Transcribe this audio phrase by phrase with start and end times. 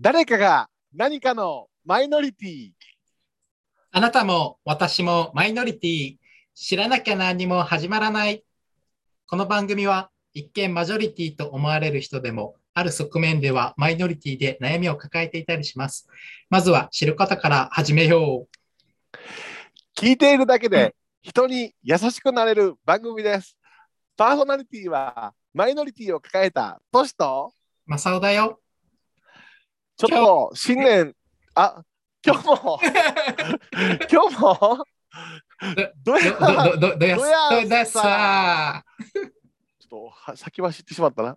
[0.00, 2.70] 誰かが何かのマイノリティ
[3.90, 6.16] あなたも私もマイノリティ
[6.54, 8.44] 知らなきゃ何も始まらない。
[9.26, 16.06] この番組は一見マジョリティと思われる人でもある側面ではマイノリティで悩みを抱えていたりします。
[16.48, 19.18] まずは知る方から始めよう。
[20.00, 23.58] 聞いているだけで人に優しくなれる番組です。
[24.16, 27.52] パーソナリティはマイノリティを抱えたトシと
[27.84, 28.60] マサオだよ。
[29.98, 30.50] ちょっと。
[30.54, 31.12] 新年
[31.56, 31.82] あ
[32.24, 32.78] 今日も。
[34.08, 34.78] 今日も？
[36.04, 36.32] どうや？
[36.38, 38.84] ど、ど、ど、やす、どやどやすさ。
[39.12, 39.28] ちょっ
[39.90, 41.36] とは先走ってしまったな。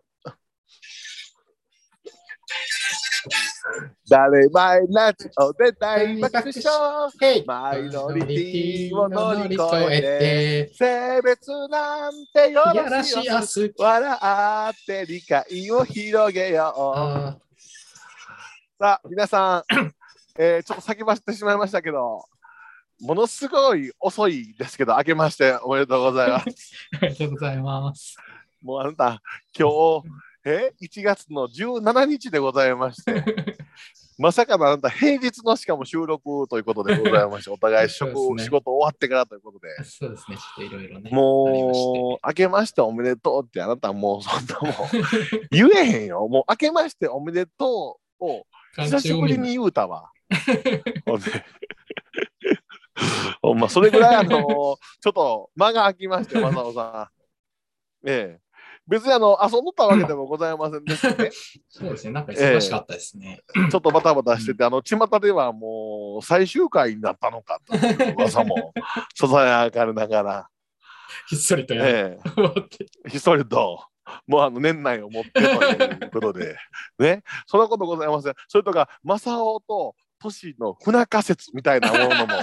[4.07, 7.09] 誰前ラジオで大爆笑。
[7.21, 10.01] へいマイノリティを乗り越え
[10.69, 13.73] て性別なんてよろしやす。
[13.75, 14.19] 笑
[14.69, 16.99] って理解を広げよう。
[16.99, 17.37] あ
[18.81, 19.63] さあ皆さん、
[20.41, 22.25] えーちょっと先走ってしまいましたけど
[22.99, 26.73] ものすごい遅いですけど明けましておめでとうございます。
[26.99, 28.17] ありがとうございます。
[28.59, 29.21] もうあなた
[29.55, 29.69] 今
[30.01, 30.09] 日
[30.45, 33.23] え1月の17日でございまして
[34.17, 38.43] まさかのあなた平日のしかも収録ということでございましてお互い職、ね。
[38.43, 39.83] 仕事終わってからということで。
[39.83, 41.11] そうですね、ちょっといろいろね。
[41.11, 44.87] もう明けましておめでとうってあなたもうそんなもう
[45.51, 46.27] 言えへんよ。
[46.27, 49.51] もう明けましておめでとうを久しぶりにに。
[49.57, 50.11] 言うたわ。
[51.05, 51.45] ほんで
[53.41, 57.09] ほんまそれぐらいあの ちょっと間が空きまして正雄さ
[58.05, 58.09] ん。
[58.09, 58.51] ええ
[58.87, 61.29] 別にあの遊んどったわけでもございませんでしたね。
[61.69, 63.41] そうですね、なんか忙しかったですね。
[63.53, 68.73] ちょっとバタバタしてて、あの、巷ではもう最終回になったのかという噂も
[69.15, 70.49] ささやかれながら、
[71.29, 72.85] ひっそりとやえ終わって。
[73.05, 73.85] えひっそりと、
[74.27, 76.55] もうあの年内をもってということで、
[76.99, 78.33] ね、そんなことございません。
[78.47, 82.33] それとか、正雄と都市の不仲説みたいなものも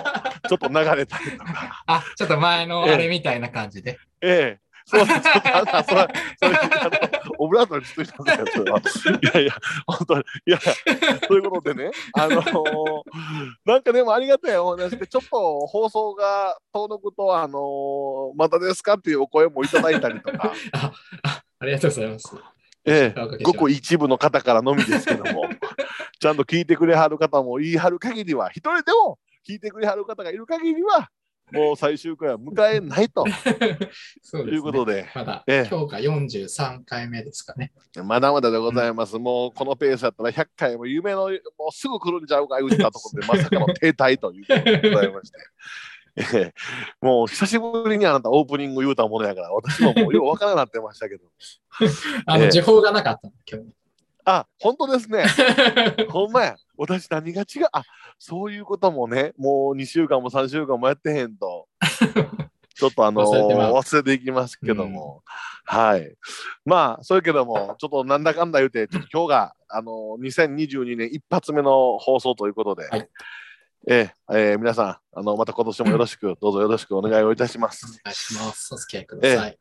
[0.48, 3.98] ちょっと流れたりとか、 あ、ちょっと前のあれみたいな感じで。
[4.20, 5.20] ええそうです。
[5.20, 6.08] ちょっとあのそれ、
[6.38, 8.80] それ、あの、オブラートについたんですよ、それは。
[8.80, 9.52] いやいや、
[9.86, 10.25] 本当に。
[10.46, 10.58] いや、
[11.28, 13.02] ということでね、あのー
[13.66, 20.92] なんかでもありがたいお話で、ちょっと放送が遠のくと、あのーまたですかっていうお声もいただいたりとか、あ、
[21.22, 22.36] あありがとうございます。
[22.84, 25.48] ええごく一部の方からのみですけども、
[26.20, 31.10] ちゃんと聞いてくれはる方も言い張る限りは、一人でも聞いてくれはる方がいる限りは、
[31.52, 33.24] もう最終回は迎えないと
[34.22, 34.52] そうね。
[34.52, 37.72] いうことで、まだ、ええ今日が43回目ですかね。
[38.04, 39.19] まだまだでございます。
[39.19, 41.32] もうこのペースだったら100回も夢の、もう
[41.72, 45.38] すぐ来るんちゃうか言ったところで、まさかの停滞ということでございまして。
[46.18, 46.54] え え
[47.00, 51.24] もう久しぶりにあなたオープニング言うたものやから、私ももうようわからなってましたけど。
[52.26, 53.74] あの、ええ時報がなかったの、今日。
[54.24, 55.24] あ、本当ですね。
[56.10, 56.56] ほんまや。
[56.76, 57.66] 私何が違う？
[57.72, 57.82] あ、
[58.18, 61.66] そういうこともね、もう2週間も3週間もやってへんと。
[62.74, 65.22] ちょっとあの忘れてまう忘れていきますけども、
[65.64, 66.14] はい。
[66.64, 73.08] まあ、そうやけども、ちょっとなんだかんだ言うて、ちょっと今日が、あの2022年一発目の放送ということで、はい
[73.86, 77.86] えええー皆さん、あの、また今年もよろしく、 どうぞよろしくお願いをいたします。
[77.86, 78.74] お願いします。
[78.74, 79.58] お付き合いください。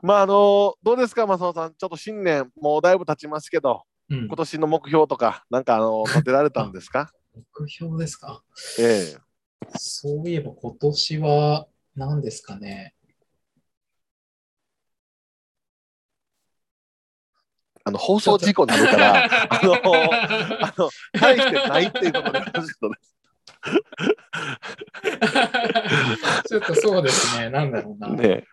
[0.00, 1.74] まあ、あのどうですか、正雄さん。
[1.74, 7.12] ちょっと新年、もうだいぶ経ちますけど、うん今年の目標とか、なんか、あの 立てられたんですか？
[7.58, 8.42] 目標ですか？
[8.78, 9.18] ええ
[9.76, 12.94] そういえば今年は何ですかね。
[17.84, 20.90] あの、放送事故になるから、 あの、あの、
[21.20, 22.78] 大してないっていうことです。
[26.48, 27.50] ちょっとそうですね。
[27.50, 28.08] なんだろうな。
[28.08, 28.44] ね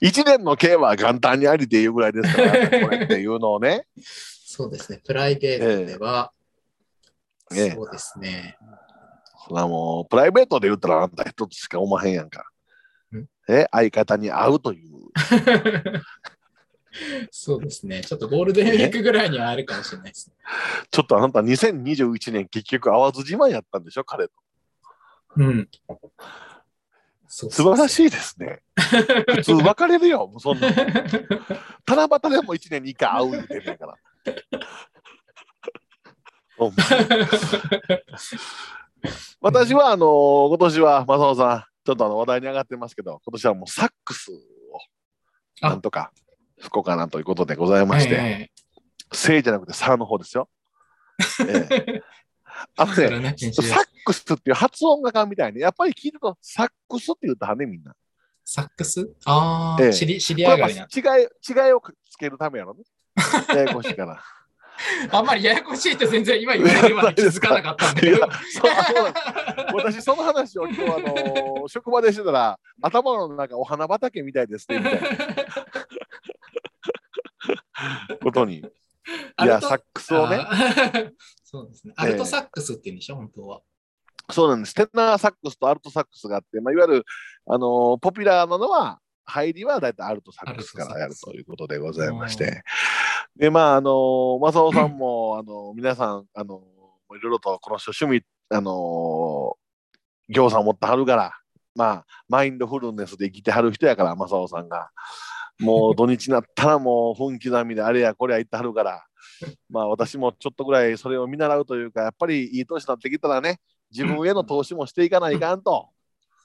[0.00, 2.52] 一年の計は元旦にありでいうぐらいですから、
[2.86, 3.86] これっていうのをね。
[4.02, 5.00] そうですね。
[5.04, 6.32] プライベートでは、
[7.52, 8.56] ええそうですね。
[9.48, 12.44] そらもう、プライベートで言ったらあんた一つしか思わへんやんか
[13.12, 13.26] ん。
[13.48, 14.90] え、相方に会うという。
[17.30, 18.02] そうですね。
[18.02, 20.34] ちょっとゴールデンウィークぐらいにはあるかもしれないですね。
[20.90, 24.34] ちょっとあなた2021年結局会わずじまいやったんでしょ、彼と。
[25.36, 25.68] うん。
[27.28, 27.88] 素晴らい。
[27.88, 28.60] しいですね。
[28.76, 30.74] 普通別れるよ、もうそんなの。
[31.86, 33.94] 七夕でも一年に一回会う言うてんねんから。
[39.40, 44.34] 私はあのー今年は正雄さん、ちょっとあの話題に上がってますけど、今年はもうサックスを
[45.62, 46.12] あなんとか
[46.60, 48.50] 吹こうかなということでございまして、え
[49.12, 50.48] 正じゃなくてサの方ですよ。
[51.46, 52.02] ええ。
[52.76, 57.94] あのね、 サックスっていう発音があかんみたいに、やっぱり聞いるとサックスって言うたはね、みんな。
[58.44, 59.08] サックス？
[59.24, 59.92] ああ、ええ。
[59.92, 60.62] 知り知りこれ上
[61.02, 61.26] が違い、
[61.66, 62.82] 違いをつけるためやろね。
[63.48, 64.20] ややこしいから。
[65.12, 68.14] あんまりややこしいって全然今言われるまで 気づかなかったんで。
[68.14, 68.20] す。
[69.74, 75.08] 私、その話を今日、あの職場でしてたら、頭の中お花畑みたいですね、みたいな
[78.22, 78.58] ことに。
[78.58, 78.64] い
[79.46, 80.46] や、サックスをね、
[81.42, 81.94] そうですね。
[81.96, 83.60] アルトサックスって言うんでしょ、本当は。
[84.30, 84.74] そうなんです。
[84.74, 87.04] テナーサックスとアルトサックスがあって、まあ、いわゆる、
[87.46, 92.62] あのポピュラーなのは、入りはだいたいアルトサックスからやるということでございまして。
[93.36, 96.62] で、まあ、あの正雄さんも、 あの皆さん、あの
[97.12, 99.56] いろいろとこの人趣味、あの
[100.28, 101.32] 業さん持ってはるから、
[101.74, 104.90] まあ、マインドフルネスで生きてはる人やから、正雄さんが。
[105.60, 109.04] もう土日になったらもう分刻みであれやこれや言ってはるから、
[109.68, 113.60] まあ私もちょっとぐらいそれを見習うというか、やっぱりいい年になってきたらね、
[113.90, 115.88] 自分への投資もしていかないかんと。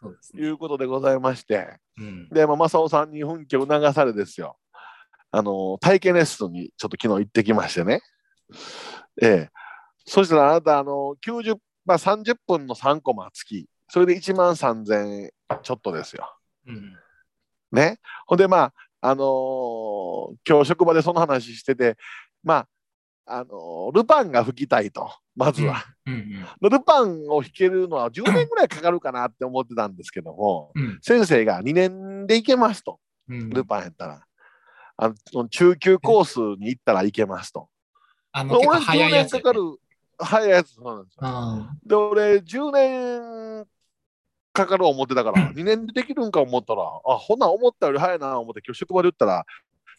[0.36, 2.30] いうことでございまして、うん。
[2.30, 4.58] で、まあ、正雄さんに奮起を促されですよ。
[5.32, 8.02] あの、体験レッスンにちょっと昨日行ってきましてね。
[9.22, 9.50] ええ。
[10.06, 15.32] そしたらあなた、あの、90、まあ、30分の3コマ付き、それで1万3000円
[15.62, 16.38] ちょっとですよ。
[16.68, 16.96] うん。
[17.72, 18.00] ね。
[18.28, 18.74] ほんで、まあ、
[19.08, 21.96] あのー今日職場でその話してて、
[22.44, 22.66] ま
[23.28, 25.84] あ、あのールパンが吹きたいと、まずは。
[26.08, 33.00] うんうんルパンを弾けるのは10年ぐらいかかるかなって思ってたんですけども、うん先生が2年でいけますと、
[33.30, 33.50] うん。
[33.50, 34.22] ルパンやったら。
[34.98, 37.70] あの中級コースに行ったらいけますと。
[38.32, 39.62] あの、俺10早いやつ、年かかる。
[40.18, 41.20] 早いやつそうなんですよ。
[41.22, 43.66] あで、俺10年
[44.56, 46.86] かかる思ってたから、2年でできるんか思ったら、あ、
[47.18, 49.46] ほな思ったより早いな思って今日職場で言ったら、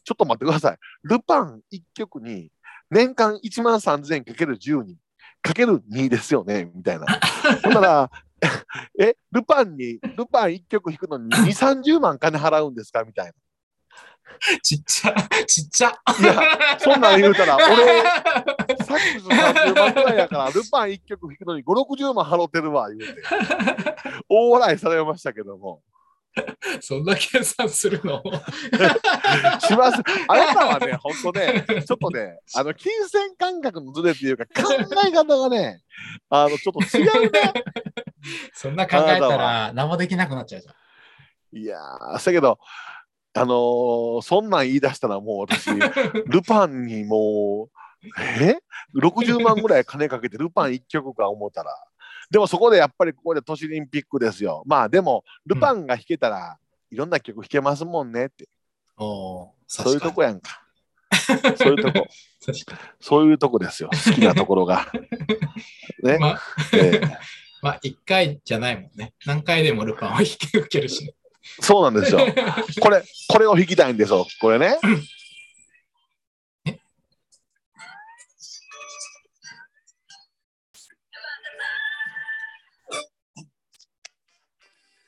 [0.02, 0.78] ちょっと待ってください。
[1.02, 2.50] ルパン1曲に
[2.90, 4.96] 年間1万3000円かける10人、
[5.42, 7.06] かける2ですよね、みたいな。
[7.62, 8.10] ほんなら、
[8.98, 13.04] え、ルパンに、ルパン1曲弾くのに2、30万金払うんですか？
[13.04, 13.32] みたいな。
[14.62, 15.14] ちっちゃ、
[15.46, 15.88] ちっちゃ。
[16.20, 16.40] いや、
[16.78, 18.02] そんなん言うたら、俺、
[18.86, 23.22] サックス30万くらいやから、ルパン1曲弾くのに5、60万払ってるわ、言うて。
[24.28, 25.82] 大笑いされましたけども。
[26.82, 28.22] そんな計算するの？
[29.60, 30.02] します。
[30.28, 34.74] あなたはね、ほんとね、ちょっとね、あの、金銭感覚のズレっていうか、考
[35.06, 35.80] え方がね、
[36.28, 37.40] あの、ちょっと違うね。
[38.52, 41.58] そんな考えたら何もできなくなっちゃうじゃん。
[41.58, 42.58] いやー、だけど、
[43.32, 45.70] あのーそんなん言い出したらもう私、
[46.26, 47.76] ルパンにもう、
[48.40, 48.58] え
[48.94, 51.70] ?60 万ぐらい金かけてルパン1曲か思ったら。
[52.30, 54.62] でもそこでやっぱりここで都市オリンピックですよ。
[54.66, 56.58] まあでも、ルパンが弾けたら、
[56.90, 58.48] いろんな曲弾けますもんねって。
[58.96, 60.30] おーそういうとこや。
[60.30, 60.62] やんか。
[61.56, 62.06] そういうとこ。
[62.44, 63.90] 確かそういうとこですよ。
[63.92, 64.90] 好きなところが。
[66.02, 66.18] ねに。。
[66.18, 66.40] まあ、
[66.72, 67.18] ええ
[67.62, 69.14] まあ、一回じゃないもんね。
[69.24, 71.14] 何回でもルパンを引き受けるしね。
[71.60, 72.20] そうなんですよ。
[72.80, 74.26] これ、これを弾きたいんですよ。
[74.40, 74.78] これね。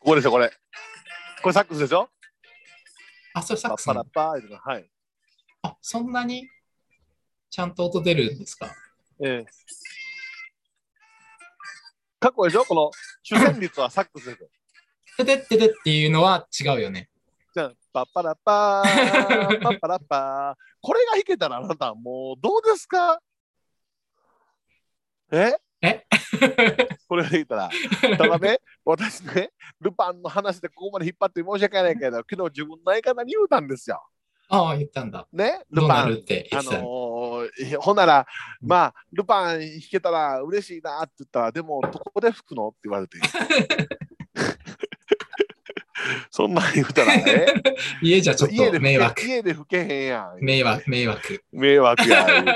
[0.08, 0.50] ここですよ、これ。
[1.42, 2.08] これサックスでしょ？
[3.34, 4.04] あ、それサックスなの？
[4.04, 4.90] ッパーはい。
[5.60, 6.48] あ、そんなに
[7.50, 8.74] ちゃんと音出るんですか？
[9.22, 9.46] ええ。
[12.18, 12.64] かっこいいでしょ？
[12.64, 12.90] この
[13.22, 14.48] 主旋律はサックスですよ。
[15.18, 17.10] ててっててっていうのは違うよね。
[17.52, 20.62] じゃあ、パッパラッパー、 パッパラッパー。
[20.80, 23.20] これが弾けたらあなたもうどうですか？
[25.32, 25.58] ええ？
[27.08, 27.70] これが弾いたら。
[28.16, 34.02] ただね、私ね、ルパンの話でここまで引っ張って申し訳ないけど、昨日自分の相方に言うたんですよ。
[34.50, 35.26] ああ、言ったんだ。
[35.32, 36.14] ね、ルパン。
[36.14, 38.26] ってたのーほんなら、
[38.62, 43.18] まあ、ルパン弾けたら嬉しいなって言ったら、でも、どこで吹くのって言われて。
[46.30, 47.46] そんなん言うたら、え
[48.00, 49.20] 家じゃちょっと迷惑。
[49.20, 50.42] 家で吹けへんやん。
[50.42, 51.44] 迷惑、迷惑。
[51.52, 52.52] 迷惑や言うて。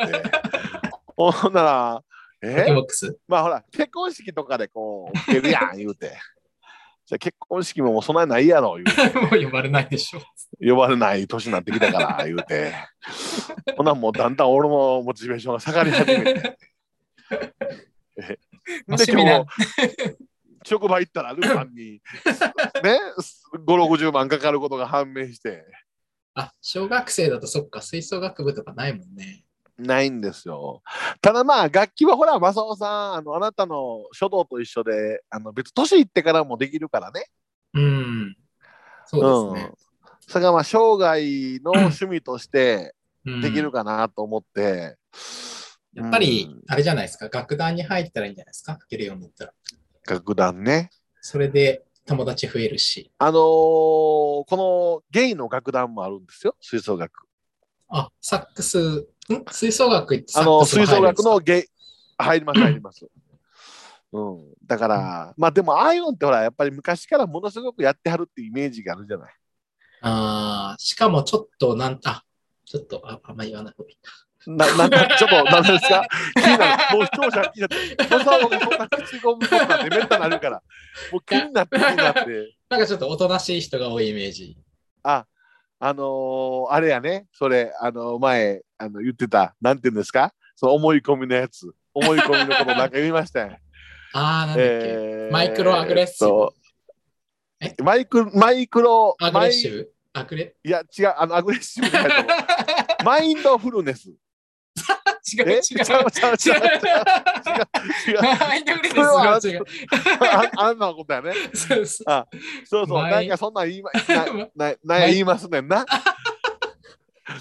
[1.17, 2.03] ほんなら、
[2.43, 2.57] え？
[2.57, 6.19] ポケボックスまあほら、結婚式とかでこう、受けるやん 言うて。
[7.05, 9.19] じゃあ結婚式ももうそんなにないやろ言うて。
[9.19, 10.21] もう呼ばれないでしょ。
[10.61, 12.75] 呼ばれない年になってきたから言うて。
[13.77, 16.59] ほなもうだんだん俺のモチベーションが下がり始めて。
[18.19, 18.39] え
[18.87, 19.47] で今日
[20.65, 22.01] 職場行ったらルパンに
[22.85, 23.01] ね
[23.53, 25.65] 5、60万かかることが判明して
[26.35, 29.45] あ、小学生だとそっか、吹奏楽部とかないもんね。
[29.79, 30.83] ないんですよ。
[31.21, 37.27] ただまあ楽器はほら正雄さんあのあなたの書道と一緒であの別年いってからもできるからね。
[37.75, 38.37] うん。
[39.07, 39.73] そうですね。
[40.21, 44.97] それがまあ生涯の趣味としてうんできるかなと思って。
[45.95, 49.53] やっぱりうん、あれじゃないですか、楽団に入ったらいいんじゃないですか、吹けるようになったら。
[50.09, 50.89] 楽団ね。
[51.21, 53.13] それで友達増えるし。
[53.19, 53.43] あのー
[54.45, 57.27] このゲイの楽団もあるんですよ吹奏楽。
[57.89, 59.45] あ、サックスん？
[59.51, 61.69] 吹奏楽行ってあの吹奏楽のゲ
[62.19, 63.07] 入ります入ります。
[64.13, 69.35] うん、だから、まあでもああいうのってほらやっぱり昔からものすごくやってはるってイメージがあるじゃない。
[70.03, 72.23] ああ、しかもちょっとなん、あ、
[72.67, 76.05] ちょっとああんま言わない方がいいななんかちょっと何ですか？
[76.35, 76.97] 気になる。
[76.99, 80.63] もう視聴者気になって、そんな口ゴムとかってめったになるから、
[81.13, 82.57] もう気になって気になって。
[82.69, 84.59] なんかちょっとおとなしい人が多いイメージ。
[85.05, 85.27] あ、
[85.85, 93.59] あのーあれやね、それ、あの前あの言ってた、なんていうんですか、その思い込みのやつ、思い込みのことなんか言いましたよ。
[94.15, 94.65] ああ、なんだっけ？
[94.65, 96.17] えーマイクロアグレッシブ。
[96.19, 96.55] そ
[97.79, 99.93] うマイクマイクロ、アグレッシブ？
[100.13, 103.03] アグレいや、違う、あのアグレッシブじゃないと思う。
[103.05, 104.13] マインドフルネス。
[105.33, 105.51] 違う違う。
[105.51, 107.13] え違う違う違う違う違
[109.29, 109.65] う 違う。
[110.31, 111.33] ああんなことやね。
[111.55, 113.91] そうそうなんかそんなん言いま、
[114.57, 115.85] な、な、な言いますねんな。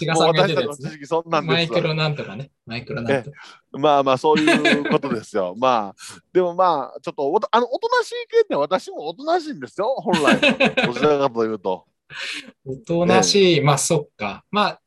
[0.00, 0.82] 私たちの知。
[0.90, 2.50] 識そんなんですわマイクロなんとかね。
[2.66, 3.36] マイクロなんとか。
[3.72, 5.54] まあまあ、そういうことですよ。
[5.58, 10.40] まあ、でもまあ、ちょっとおと、あの、おとなしい系って私もおとなしいんですよ、本来。
[10.86, 11.86] どちらかというと。
[12.66, 13.60] おとなしい。
[13.60, 14.44] まあ、そっか。
[14.50, 14.80] まあ、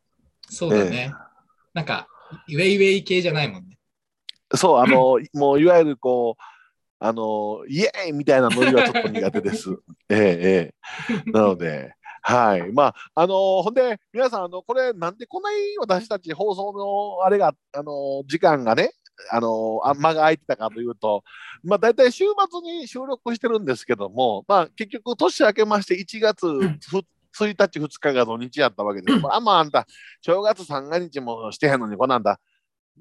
[0.50, 1.12] そうだね。
[1.74, 3.78] なんか、ウェイウェイ系じゃないもんね。
[4.54, 6.44] そう、あの、 もういわゆるこう、
[7.00, 9.70] あの、イエーイみたいなノリはちょっと苦手です。
[10.10, 11.32] ええ、ええ。
[11.32, 12.72] なので、はい。
[12.72, 18.92] まあ、あの、ほんで、皆さん、あの、これ、なんでこんなに私たち放送の、あれが、あの、時間がね、
[19.32, 21.24] あの、あ間が空いてたかというと、
[21.64, 27.00] まあ、大体週末に収録してるんですけども、まあ、結局、年明けまして1月ふ
[27.44, 29.20] 1日、2日が土日やったわけです。
[29.20, 29.86] まあ、まあ、あんた、
[30.22, 32.40] 正月三が日もしてへんのに、こんなんだ、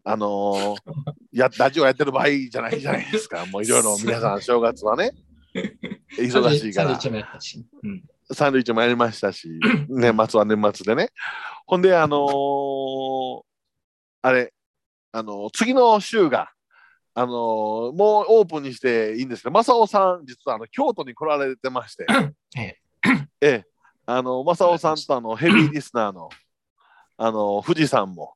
[0.03, 0.76] あのー
[1.33, 3.47] や、ラジオやってる場合じゃないじゃないですか。
[3.50, 5.12] もういろいろ皆さん、正月はね、
[6.19, 7.64] 忙しいから31、もやったし。
[7.83, 8.05] うん。
[8.33, 9.49] サンドイッチもやりましたし、
[9.88, 11.11] 年末は年末でね。
[11.67, 13.43] ほんで、あのー
[14.23, 14.53] あれ、
[15.12, 16.50] あのー次の週が、
[17.14, 17.31] あのー
[17.93, 22.07] もうオープンにしていいんですけど、正雄さん、実はあの京都に来られてまして、
[22.57, 22.79] ええ
[23.41, 23.67] ええ、
[24.07, 26.29] あの、正雄さんとあのヘビーリスナーの、
[27.17, 28.35] あの、富士山も、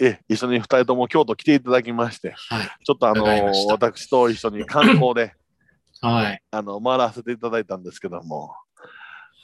[0.00, 2.84] え一緒に二人とも京都来ていただきまして、はい。
[2.84, 3.24] ちょっとあの
[3.68, 5.34] 私と一緒に観光で
[6.02, 6.42] はい。
[6.50, 8.54] あの回らせていただいたんですけども、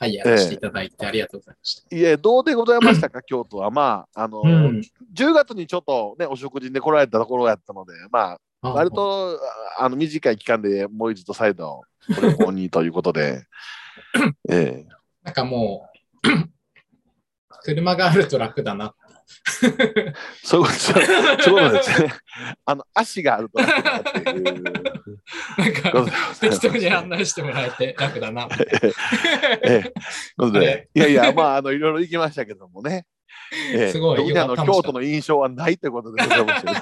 [0.00, 1.97] はい、やらせていただいてありがとうございました。
[1.97, 3.71] いえ、どうでございましたか、 京都は。
[3.71, 4.83] まあ、あの、うん。
[5.14, 9.38] 10月にちょっとね、お食事で来られたところやったので、まあ、割と
[9.78, 11.83] あの短い期間でもう一度再度
[12.14, 13.45] ご旅行にということで、
[14.48, 14.88] ええ
[15.22, 15.88] なんかも
[16.24, 16.28] う、
[17.62, 18.94] 車があると楽だな。
[20.42, 22.12] そうそういうことですね。
[22.64, 26.06] あの、足があると楽だっていうなんか、
[26.40, 28.46] 適当に案内してもらえて楽だな。
[28.46, 28.66] みたい
[29.62, 29.92] ええ、
[30.36, 33.06] ことで、いやいや、まあ、あの、いろいろ行きましたけどもね。
[33.72, 36.72] ええ、すごい京都の印象はないということでございますよ。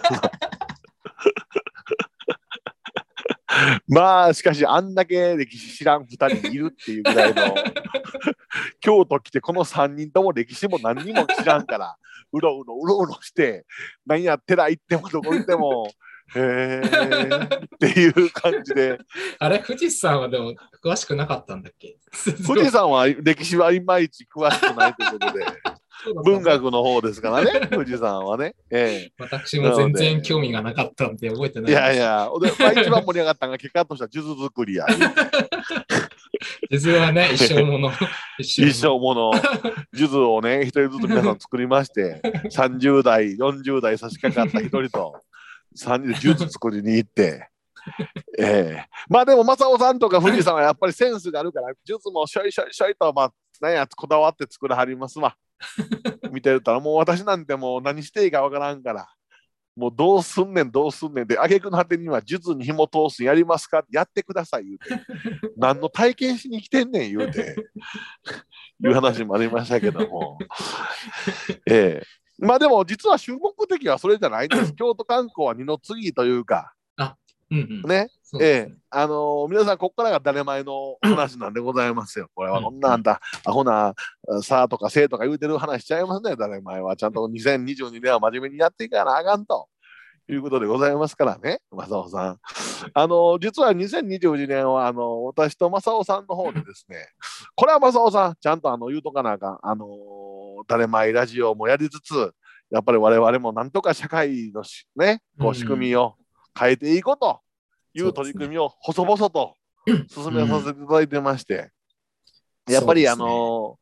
[3.89, 7.55] まあ、しかし、あんだけ歴史知らん2人いるっていうぐらいの、
[8.81, 11.97] 京都来て、この3人とも歴史も何にも知らんから、
[12.33, 13.65] うろうろうろうろして、
[14.07, 15.91] 何や寺行ってもどこ行っても、
[16.35, 18.99] へーっていう感じで、
[19.39, 21.97] あれ、富士山はでも詳しくなかったんだっけ？
[22.47, 25.47] 富士山は歴史はいまいち詳しくないということで、
[26.25, 28.55] 文学の方ですからね、富士山はね。
[28.71, 31.75] え私も全然興味がなかったんで覚えてえ、ないい。
[31.75, 34.87] やいや、でまあ、一番盛り上がったのが結果としては数珠作りや。
[36.71, 37.91] 実はね、 一生もの。
[38.39, 39.33] 一一生もの
[39.93, 45.21] 数珠をね、一人ずつ皆さん作りまして、30代、40代差し掛かった一人と、
[45.77, 47.49] 3人で数珠作りに行って、
[48.39, 55.35] ええまあでも、正雄さんとか富士山はやっぱりセンスがあるから、数珠もしょいしょいしょいと、まあ、なんや、こだわって作らはりますわ。
[56.33, 59.09] 見てるたら、もう私なんてもう何していいかわからんから、
[59.77, 64.89] もうどうすんねん、どうすんねんで、挙句の果てには、術に紐通すんやりますかやってください、言うて。
[65.57, 67.55] 何の体験しに来てんねん、言うて。
[68.81, 70.39] いう話もありましたけども。
[71.67, 74.73] ええまあでも、実は主目的はそれじゃないんです。
[74.77, 76.73] 京都観光は二の次というか、
[77.51, 77.89] うんうん。
[77.89, 78.09] ね。
[78.35, 82.29] ねええあのー皆さん、ここからが誰前の話なんでございますよ。
[82.35, 83.95] これは、うんこんなあんた、アホな、
[84.43, 86.97] さあとかせいとか言うてる話しちゃいますね、誰前は。
[86.97, 89.69] ちゃんと2022年は真面目にやっていかなあかんと。
[90.31, 92.39] いうことでございますからね、正雄さん。
[92.93, 97.09] あのー実は2022年は、あのー私と正雄さんの方でですね、
[97.57, 99.59] これは正雄さん、ちゃんとあの言うとかなあかん。
[99.63, 100.29] あのー
[100.67, 102.35] 誰前ラジオもやりつつ、
[102.71, 106.17] やっぱり我々もなんとか社会のし、ね、こう仕組みを
[106.59, 107.41] 変えていこうと
[107.95, 109.55] いう取り組みを細々と
[110.09, 111.71] 進めさせていただいてまして、
[112.69, 113.79] やっぱり、あの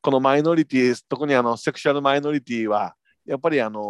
[0.00, 2.94] このマイノリティ特にあのセクシュアルマイノリティは
[3.24, 3.82] やっぱりあのー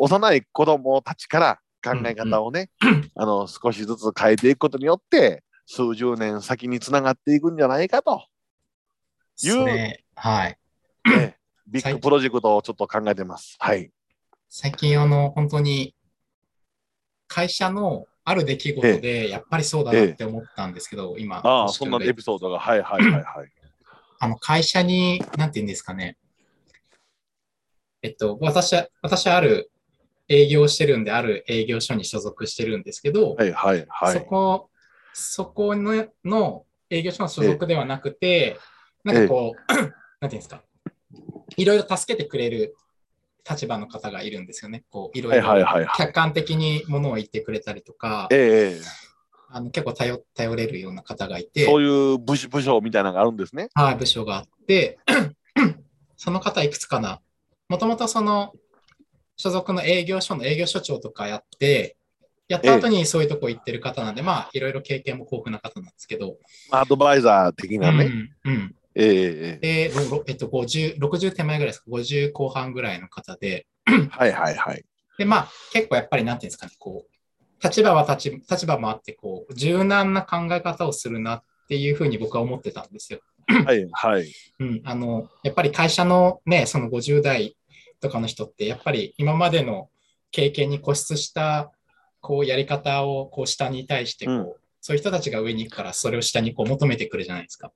[0.00, 2.70] 幼い子供たちから考え方をね、
[3.14, 8.26] あの少しずつ変えていくことによって数十年先につながっていくんじゃないかと、
[9.42, 10.58] いうそれはい。
[11.04, 11.36] ね
[11.66, 13.56] ビッグプロジェクトをちょっと考えてます。
[13.58, 13.90] はい。
[14.48, 15.94] 最近、あの、本当に、
[17.26, 23.52] 会社のある出来事で、やっぱりそうだなって思ったんですけど、今、ああ、そんなエピソードが、はいはいはいはい。
[24.18, 26.16] あの、会社に、なんて言うんですかね。
[28.02, 29.70] えっと、私は、私はある
[30.28, 34.24] 営業してるんで、ある営業所に所属してるんですけど、はいはいはそい。
[34.24, 34.70] こ、
[35.12, 38.58] そこのの営業所の所属ではなくて、
[39.04, 39.72] なんかこう、
[40.20, 40.62] なんていうんですか、
[41.56, 42.74] いろいろ助けてくれる
[43.48, 44.84] 立場の方がいるんですよね。
[44.90, 45.86] こういろはいいろ。
[45.96, 49.04] 客観的にものを言ってくれたりとか、ええ
[49.56, 53.68] あの結構頼頼れるような方がいて、そういう部署部署みたいなのがあるんですね。
[53.74, 54.98] はい、部署があって、
[56.16, 57.20] その方いくつかな、
[57.68, 58.52] もともとその
[59.36, 61.96] 所属の営業所の営業所長とかやって、
[62.48, 66.36] やった後にそういうとこ行ってる方なんで、まあいろいろ経験も豊富な方なんですけど、
[66.72, 68.06] アドバイザー的なね。
[68.44, 73.66] うんうん、ええで、ろろえっと、50 60手前ぐらいですか、50後半ぐらいの方で、
[74.10, 74.84] はいはいはい。
[75.18, 83.20] で、まあ結構やっぱりなんていうんですかね、こう、立場は立ち立場もあって、こう、柔軟な考え方をするなっていうふうに僕は思ってたんですよ。
[83.46, 84.32] はいはい。
[84.60, 87.56] うん、あの、やっぱり会社のね、その50代
[88.00, 89.90] とかの人って、やっぱり今までの
[90.30, 91.72] 経験に固執した、
[92.20, 94.52] こう、やり方を、こう、下に対して、こう、うん
[94.86, 97.72] そういう人たちが上に行くから、それを下にこう求めてくるじゃないですか。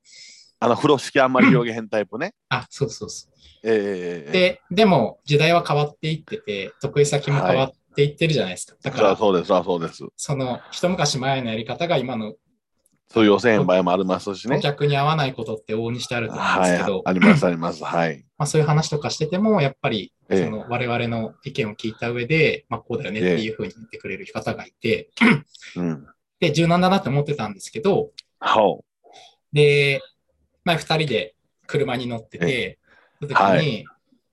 [0.61, 2.35] あの風呂敷あんまり広げへんタイプね。
[2.49, 3.33] あ、そうそうそう。
[3.65, 8.77] ええで、でも、時代は変わっていってて、得意先も変わっていってるじゃないですか。
[8.83, 10.05] だそから、そうです、そうです。
[10.17, 12.35] その、一昔前のやり方が今の
[13.11, 14.61] そういう予選場合もありますし顧ね。
[14.61, 17.83] 客に合わないことって往々にしてあると思うんではいすけど、、ありますあります。
[17.83, 18.25] はい。
[18.37, 25.11] まあ、そういう話とかしてても、やっぱりええその我々の意見を聞いた上で、まあ、こうだよねっていうふうに言ってくれる方がいて、
[25.77, 26.07] うん。
[26.39, 28.85] で、柔軟だなって思ってたんですけど、ほ
[29.55, 30.03] で、
[30.69, 31.35] 前二人で
[31.67, 32.79] 車に乗ってて、
[33.21, 33.85] その時に、はい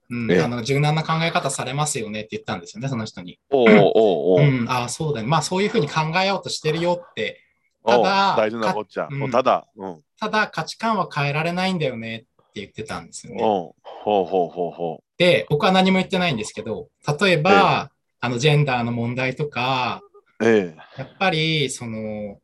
[0.08, 3.40] うんええあの柔軟な考え方されますよねって言ったんですよね、その人に。
[3.50, 3.56] う。
[3.56, 5.26] おうおうおううん、ああ、そうだね。
[5.26, 7.40] まあ、そういうふうに考えようとしてるよって、
[7.84, 9.08] ただ大事なこっちゃ。
[9.10, 10.00] うんもうただ、うん。
[10.20, 13.42] ただ価値観は変えられないんだよねって言ってたんですよね。
[13.42, 16.88] おうほうほうほうほで、僕は何も言ってないんですけど、
[17.20, 20.02] 例えば、あの、ジェンダーの問題とか、
[20.40, 20.46] う。
[20.46, 20.76] ええ。
[20.98, 22.38] やっぱり、その、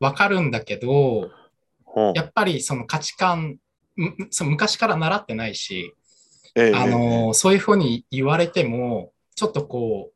[0.00, 1.30] わかるんだけど、
[2.14, 3.56] やっぱりその価値観、
[3.96, 5.94] むその昔から習ってないし、
[6.56, 10.10] ええあの、そういうふうに言われても、ちょっとこ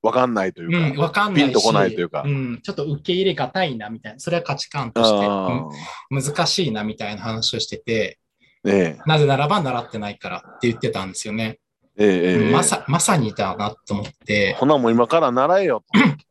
[0.00, 0.96] わかんないとう、いううか。
[0.96, 2.22] ん、わかんないし、ピンとこないというか。
[2.22, 5.66] ん、ちょっと受け入れがたいな、みたいな、それは価値観として、あ
[6.10, 9.02] うん難しいな、みたいな話をしてて、ーええ。
[9.06, 11.58] なぜならば習ってないからって言ってたんですよね。
[11.96, 12.08] ええ
[12.44, 12.52] ええ。
[12.52, 15.86] まさ、まさにだなと思って、ほなもう今から習えよと。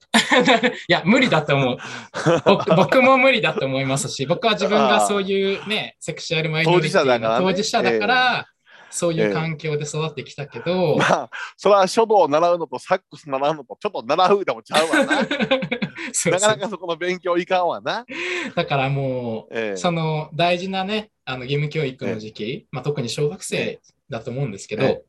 [0.87, 1.77] いや、無理だと思う。
[2.45, 8.47] 僕 僕も無理だと思いますし、僕は自分がそういうね、セクシュアルマイノリティの当当事事者だから
[8.89, 15.21] そういう環境で育ってきたけど、まあ、それは書道を習うのとサックス習うのとちょっと習うでもちゃうわな。
[16.31, 18.05] なかなかそこの勉強いかんわな。
[18.55, 19.71] だからもええ。
[19.73, 25.03] う、その大事なね、あの義務教育の時期、まあ、特に小学生だと思うんですけど、え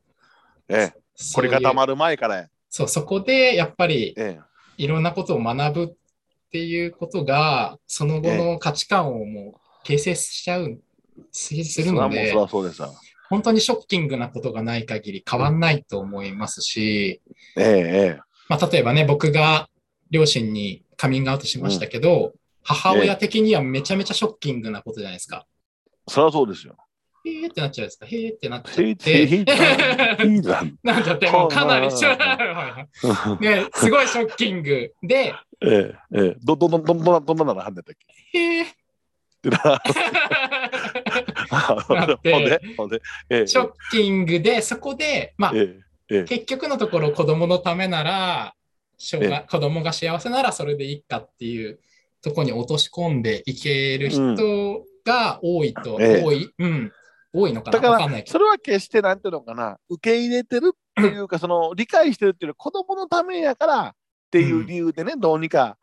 [0.68, 0.92] え。
[1.34, 2.48] これ固まる前からや。
[2.68, 4.38] そう、そこでやっぱりえ
[4.78, 5.96] いろんなことを学ぶっ
[6.50, 10.80] ていうことが、その後の価値観をもう形成しちゃう、
[11.32, 12.34] するので。
[13.28, 17.20] 本当にショッキングなことがない限り変わんないと思いますし、
[17.56, 17.64] ええ
[18.16, 19.68] えまあ、例えばね、僕が
[20.10, 25.46] 両親にカミングアウトしましたけど、母親的にはめちゃめちゃショッキングなことじゃないですか。
[25.86, 26.76] えそれはそうですよ。
[27.26, 28.06] へーってなっちゃうんですか？
[28.06, 29.22] へーってなっちゃって。
[29.22, 32.86] いへいだ なんちゃって、もうかなり、 は
[33.40, 34.92] いね、すごいショッキング。
[35.02, 36.36] で、ええええ。
[36.42, 37.94] どどどどどどんなならはんでたっ
[38.32, 38.38] け？
[38.38, 38.64] へー。
[38.64, 38.68] っ
[39.40, 39.58] てな
[43.46, 46.24] ショッキングで、そこで、まあ、ええええ。
[46.24, 48.54] 結局のところ子供のためなら、
[48.96, 51.78] しょうが子供が幸せならそれでいいかっていう
[52.20, 56.22] ところに落とし込んでいける人が多いと、ええ。
[56.24, 56.92] 多い、うん、
[57.38, 58.32] 多いのかだからなわかんないけど。
[58.32, 59.78] それは決してなんていうのかな？
[59.88, 63.92] 受け入れてるというか その理解してるっていうのは子供のためやからっ
[64.30, 65.78] ていう理由でね、どうにか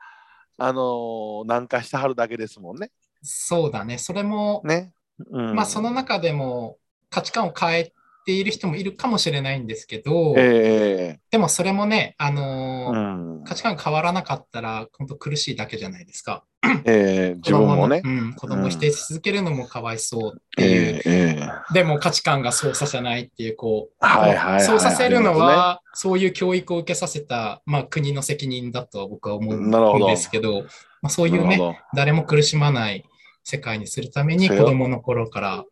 [0.57, 2.91] あのー軟化してはるだけですもんね。
[3.21, 3.97] そうだね。
[3.97, 4.93] それも、ね。
[5.31, 6.77] うん、まあその中でも
[7.09, 7.91] 価値観を変えっ
[8.25, 16.43] ている人もいるかもしれないんですけど、えでもそれもね、あえのーうん価値観変わらなかったら、本当苦しいだけじゃないですか。
[16.85, 18.07] ええ自分もね子。
[18.07, 30.63] 供のうん、子供を否定し続けるのもかわいそうっていう、ええええでも価値観がそうさせないっていう、こう、はいはいはいはいそうさせるのは、そういう教育を受けさせた、まあ、国の責任だとは僕は思うんですけど、
[31.01, 33.05] まあ、そういうね、誰も苦しまない
[33.43, 35.65] 世界にするために子供の頃から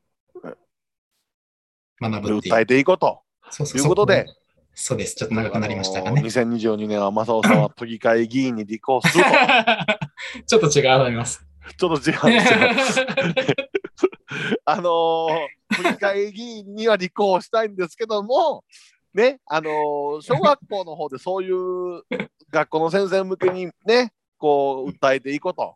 [2.00, 2.54] 学ぶっていう。
[2.54, 4.26] 訴えていこうとそうそういうことで。
[4.28, 4.34] そ
[4.96, 5.16] うです。
[5.16, 6.24] ちょっと長くなりましたがあのね。
[6.24, 9.24] 2022年は正雄さんは都議会議員に立候補する
[10.46, 11.46] ちょっと違うと思います。
[11.78, 11.78] と。
[11.78, 13.08] ちょっと違うんですよ。
[14.66, 15.28] あのー
[15.76, 18.64] 都議会議員には立候補したいんですけども、
[19.14, 22.04] ね、あのー小学校の方でそういう
[22.52, 25.76] 学校の先生向けにね、こう訴えていこうと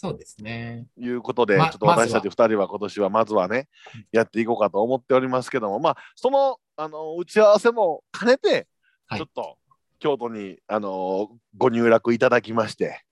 [0.00, 0.86] そうですね。
[0.96, 3.66] いうことで、まちょっと私たち2人は今年はまずはね、
[4.12, 8.68] やっていこうかと思っておりますけども、まあ、その、あの打ち合わせも兼ねて、
[9.08, 9.58] はいちょっと
[9.98, 13.02] 京都に、あのご入落いただきまして、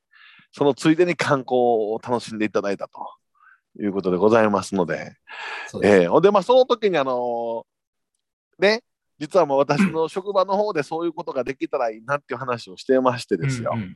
[0.53, 3.01] そのついでに観光を楽しんでいただいたと
[3.83, 5.17] いうことでございますので、
[5.67, 5.81] そ。
[5.83, 7.67] えーで、まあ、その時に、あの
[8.61, 8.85] ね、
[9.19, 13.73] 実はもう私の職場の方でそういうことができたらいいなっていう話をしてましてですよ。
[13.75, 13.95] うんうん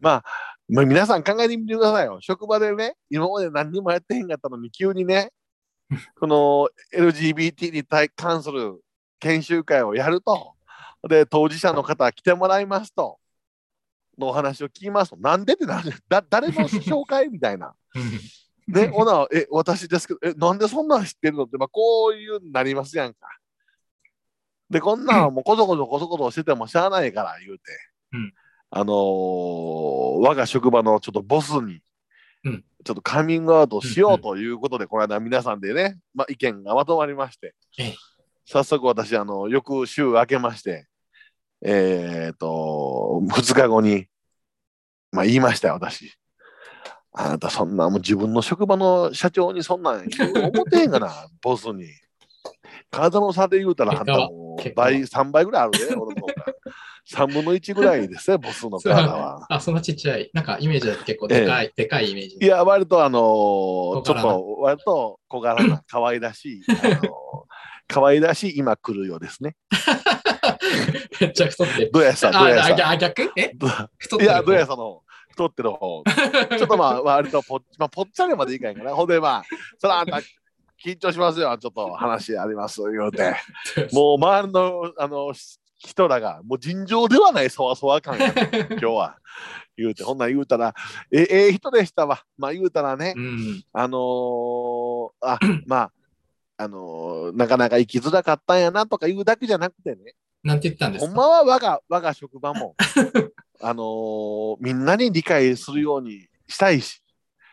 [0.00, 0.24] まあ、
[0.68, 2.18] まあ、皆さん考えてみてくださいよ。
[2.20, 5.30] 職場でね、今まで何にもやってへんかったのに、急にね、
[6.18, 8.80] この LGBT に対関する
[9.18, 10.54] 研修会をやると、
[11.08, 13.18] で、当事者の方来てもらいますと、
[14.16, 17.74] のお話を聞きますと、なんでってなだ誰の紹介みたいな。
[17.94, 17.98] う
[18.70, 23.28] んね、ほな、え、私ですけど、え、なんでそんなん知ってるのって、まあ、こういうなりますやんか。
[24.70, 27.64] で、こんなんはもうこそこそこそこそしててもしゃあないから言うて、
[28.12, 28.34] うん
[28.76, 28.94] あのー
[30.26, 31.80] 我が職場のちょっとボスに、
[32.44, 37.94] うんちょっとカミングアウトしようということで、この間皆さんでね、まあ、意見がまとまりましてええ、
[38.44, 40.86] 早速私、あの、翌週明けまして、
[41.64, 44.06] えっ、と、2日後に、
[45.12, 46.12] まあ言いましたよ、私。
[47.12, 51.10] あなたそんなもう自分の職場の社長にそんなん思ってへんがな、
[51.40, 51.86] ボスに。
[52.90, 54.28] 体の差で言うたらあんた
[54.76, 56.34] 倍、3倍ぐらいあるで、俺の方が。
[57.12, 59.46] 3分の1ぐらいですね、 ボスの体は。
[59.48, 60.30] あ、そんなちっちゃい。
[60.32, 62.38] なんかイメージだと結構でかい、でかいイメージ。
[62.40, 67.04] いや、割とあのーちょっと、割と小柄な、可愛らしい、 あのー
[67.86, 69.56] 可愛らしい今来るようですね。
[71.20, 71.90] めっちゃ太ってる。
[71.92, 72.88] どうやさ、どうやあ、さ。
[72.88, 73.52] あ逆え？
[73.54, 76.02] ど太ってるいや、どうやさの太ってる方。
[76.56, 78.94] ちょっとまあ、割とぽっ,、まあ、ぽっちゃりまでいかんかな。
[78.94, 79.42] ほんでまあ、
[79.78, 80.20] そらあんた
[80.82, 81.56] 緊張しますよ。
[81.58, 82.80] ちょっと話あります。
[82.82, 83.36] 言うて。
[83.92, 85.32] もう周りのあの
[85.84, 88.26] 人らが、もう尋常ではないそわそわ感が、
[88.70, 89.18] 今日は。
[89.76, 90.74] 言うて、ほんなん言うたら、
[91.10, 92.22] えええ人でしたわ。
[92.38, 93.64] まあ言うたらね、うん。
[93.72, 95.92] あのーあ、まあ、
[96.56, 101.06] あのーなかなか生きづらかったんやなとか言うだけじゃなくてね、なんて言ったんですか？
[101.08, 102.76] ほんまは我が我が職場も、
[103.60, 107.02] あのーみんなに理解するようにしたいし、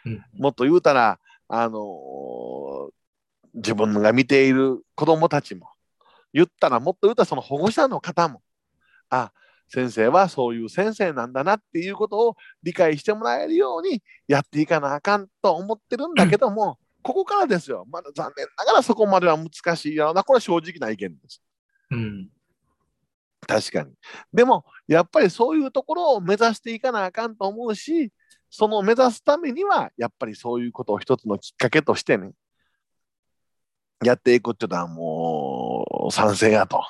[0.06, 2.90] うんもっと言うたら、あのー
[3.56, 5.68] 自分が見ている子供たちも、
[6.34, 8.42] 言ったらもっと言うたらその保護者の方も、
[9.10, 9.32] あ、
[9.68, 17.86] 先生はそういう先生なんだなっていうことを理解してもらえるようにやっていかなあかんと思ってるんだけども、ここからですよ。
[17.90, 20.24] まだ残念ながらそこまでは難しいやろな。
[20.24, 21.42] これは正直な意見です。
[21.92, 22.30] うん。
[23.48, 23.92] 確かに。
[24.34, 28.12] でも、やっぱりそういうところを目指していかなあかんと思うし、
[28.50, 32.32] その目指すためには、やっぱりそういうことを一つのきっかけとしてね、
[34.04, 35.51] やっていくっていうのはもう
[36.10, 36.84] 賛成やと。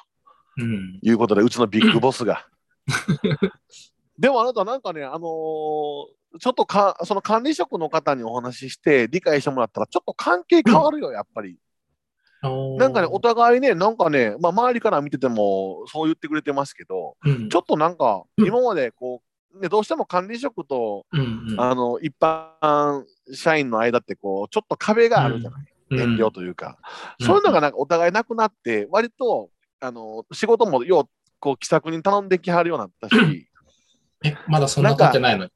[0.58, 1.00] うん。
[1.02, 2.46] いうことで、うちのビッグボスが。
[4.18, 11.58] でもあなたなんかね、あのーちょっとかその管理職の方にお話しして理解してもらったら、ちょっと関係変わるよ、やっぱり。
[12.42, 17.50] なんかね、お互いね、なんかね、まあ、周りから見ててもそう言ってくれてますけど、うん。
[17.50, 18.48] ちょっとなんか、うん。
[18.48, 19.22] 今までこ
[19.54, 21.46] う、ね、どうしても管理職と、うん。
[21.50, 21.62] うん。
[21.62, 26.78] あの一般社員の間ってこう、ちょっと壁があるじゃない、遠慮というか、
[27.20, 27.28] うん。
[27.28, 29.50] そういうのがなんかお互いなくなって、割と
[29.80, 33.48] あの仕事もようこう気さくに頼んできはるようになったし、
[34.24, 35.52] え、まだそんな経ってないのに。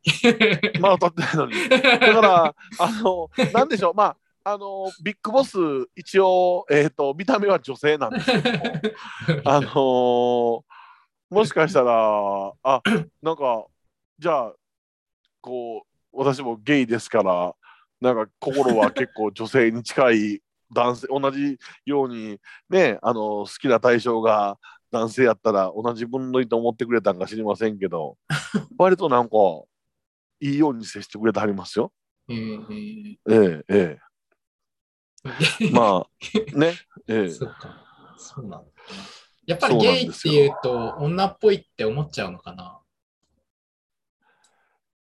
[0.80, 1.70] まだ取ってないのに。
[1.70, 5.58] だから、あの、なんでしょう、まあ、あの、ビッグボス、
[5.96, 8.60] 一応、えっ、と、見た目は女性なんですけども、
[9.46, 10.62] あのー
[11.30, 12.82] もしかしたら、あ、
[13.22, 13.66] なんか、
[14.20, 14.54] じゃあ、
[15.42, 17.56] こう、私もゲイですから、
[18.02, 20.42] なんか心は結構女性に近い
[20.74, 24.58] 男性、同じように、ね、あの、好きな対象が
[24.92, 28.18] 男性やったら同じ分類と思ってくれたんか知りませんけど、
[28.78, 29.36] 割となんか、
[30.42, 31.92] いいように接してくれてはりますよ。
[32.30, 34.00] えーええ、ええ。
[35.72, 36.76] まあ、ね、
[37.08, 37.30] ええ。
[37.30, 37.86] そうか。
[38.18, 38.66] そうなん。
[39.46, 42.80] やっぱりゲイっていうと女っぽいって思っちゃうのかな。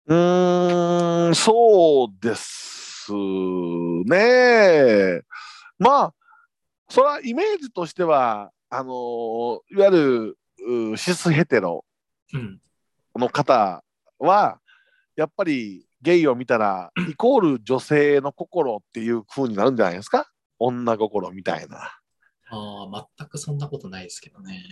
[0.05, 3.11] うーん、そうです
[4.05, 5.21] ね。
[5.79, 6.13] まあ、
[6.89, 10.37] それはイメージとしては、あのいわゆる
[10.93, 11.85] うシスヘテロ
[12.33, 12.59] うん。
[13.15, 13.83] の方
[14.19, 14.59] は、
[15.15, 20.27] やっぱりゲイを見たら、イコール女性の心っていう風になるんじゃないですか？
[20.59, 21.77] 女心みたいな。
[21.77, 21.91] あ
[22.51, 24.63] あ、全くそんなことないですけどね。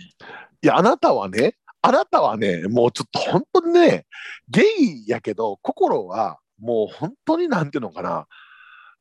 [0.62, 4.06] いや、あなたはね、あなたはね、もうちょっと本当にね、
[4.48, 8.26] ゲイやけど、心はもう本当になんていうのかな、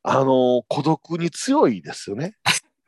[0.02, 2.36] あの、孤独に強いですよね。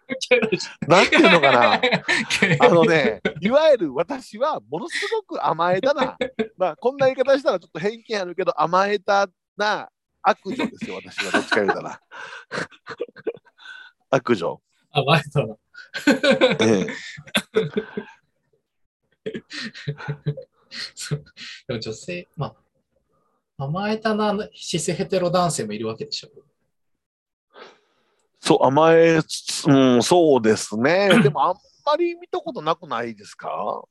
[0.87, 1.73] なんていうのかな、
[2.59, 6.17] あのね、いわゆる私はものすごく甘えたな、
[6.57, 9.89] まあ、こんな言い方したらちょっと偏見あるけど、甘えたな
[10.23, 12.01] 悪女ですよ、私はどっちか言うたら。
[14.09, 14.59] 悪女。
[14.91, 15.55] あ、前だな。
[16.61, 16.87] え
[17.55, 17.69] そう
[21.67, 22.55] でも女性、ま
[23.57, 26.29] あ、甘えたなシスヘテロ男性もいるわけでしょ。
[28.39, 31.09] そう、甘えつつ、うん、そうですね。
[31.23, 31.55] でもあん
[31.85, 33.83] まり見たことなくないですか？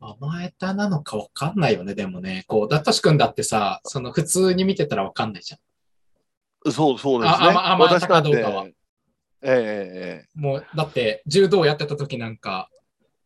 [0.00, 2.44] 甘えたなのかわかんないよね、でもね。
[2.46, 5.60] こう、ダットシ君だってさ、その普通に見てたらわかんないじゃん。
[6.72, 7.46] そうそうですね。
[7.46, 8.66] あ甘甘えたかどうかは
[9.46, 12.68] ええもう、だって柔道やってた時なんか、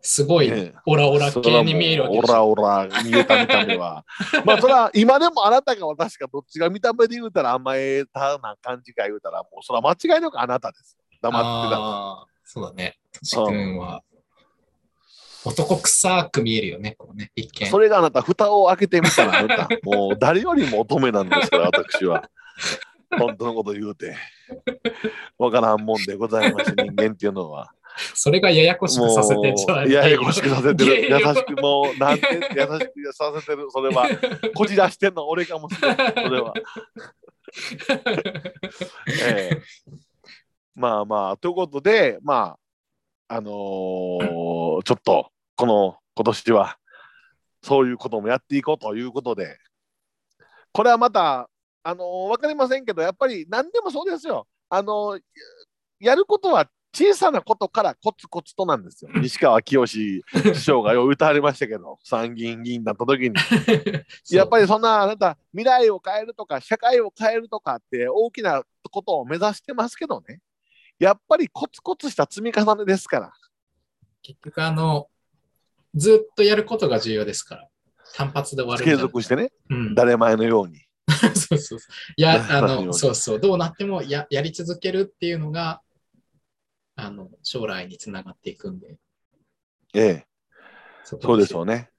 [0.00, 2.32] すごいオラオラ系に見えるわけでしょ。
[2.50, 4.04] オラオラ見えた見た目は。
[4.46, 10.96] まあそれは今でもあなたが私がどっちが見た目で言うたら甘えたな感じか言うたらもうそれは間違いなくあなたです。
[11.20, 12.26] 黙ってた。
[12.44, 12.98] そうだね。
[13.12, 14.02] トシ君は
[15.44, 17.68] 男臭く見えるよね、こうね、一見。
[17.68, 22.28] それがあなた蓋を開けてみたらあなた もう誰よりも乙女なんですから私は。
[23.18, 24.16] 本当のこと言うて。
[25.38, 27.72] わからんもんでございます人間っていうのは。
[28.14, 31.10] それがややこしくさせてんじゃうややこしくさせてる。
[31.10, 33.70] 優しくもう、なんて優しくさせてる。
[33.70, 34.08] それは、
[34.54, 36.12] こじらしてんの俺かもしれない。
[36.14, 36.54] それは。
[39.22, 39.62] ええ
[40.74, 42.56] まあまあ、ということで、ま
[43.28, 46.78] あ、あのーちょっと、この今年は、
[47.62, 49.58] そういうこともやっていこうということで、
[50.72, 51.50] これはまた、
[51.82, 54.46] あのーわかりませんけど、やっぱり何でもそうですよ。
[54.68, 55.20] あのー
[56.00, 59.10] やることは小さなことからコツコツとなんですよ。
[59.20, 60.24] 西川きよし
[60.54, 63.36] 師匠がよう歌われましたけど、 参議院議員になった時に。
[64.30, 70.40] やっぱり、りそんなあなた未来を変えるとか社会を変えるとかって大きなことを目指してますけどね
[70.98, 73.32] やっぱりコツコツした積み重ねですから
[74.22, 75.08] 結局あの、
[75.94, 77.68] ずっとやることが重要ですから。
[78.14, 80.80] 単発で終わる継続してねうん、誰前のように
[81.34, 81.78] そうそうそう。
[82.16, 83.40] いや、あの、そうそう。
[83.40, 85.80] どうなってもややり続けるっていうのが、
[87.00, 88.98] あの、将来につながっていくんで。
[89.94, 90.26] ええ。
[91.04, 91.90] そそうですよね。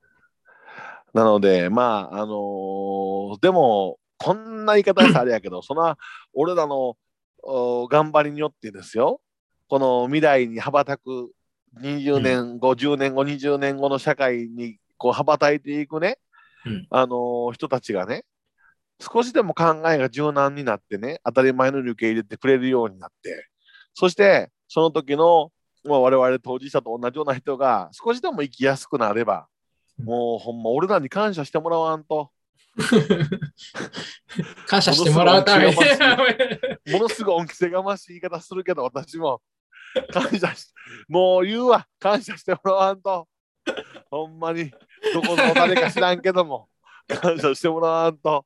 [1.13, 5.95] なのでまああのーでもこんな言い方したらあれやけど その
[6.33, 6.95] 俺らの
[7.41, 9.21] お頑張りによってですよ。
[9.67, 11.31] この未来に羽ばたく
[11.81, 16.19] 20年後、10年後20年後の社会にこう羽ばたいていくね、
[16.65, 16.87] うん。
[16.89, 18.25] あのー人たちがね
[18.99, 23.47] 少しでも考えが柔軟になってね当たり前の受け入れてくれるようになって。
[23.95, 25.51] そしてその時の、
[25.83, 29.47] まあ、我々当事者と同じような人が少しでも生きやすくなれば
[30.03, 32.31] もうほんま俺らに感謝してもらわんと。
[34.67, 35.69] 感謝してもらうため。
[35.69, 35.75] に
[36.93, 39.41] ものすごい恩着せがましい言い方するけど私も。
[40.13, 40.71] 感謝し
[41.09, 41.87] もう言うわ。
[41.99, 43.27] 感謝してもらわんと。
[44.09, 44.71] ほんまに。
[45.13, 46.69] どこの誰か知らんけども。
[47.07, 48.45] 感謝してもらわんと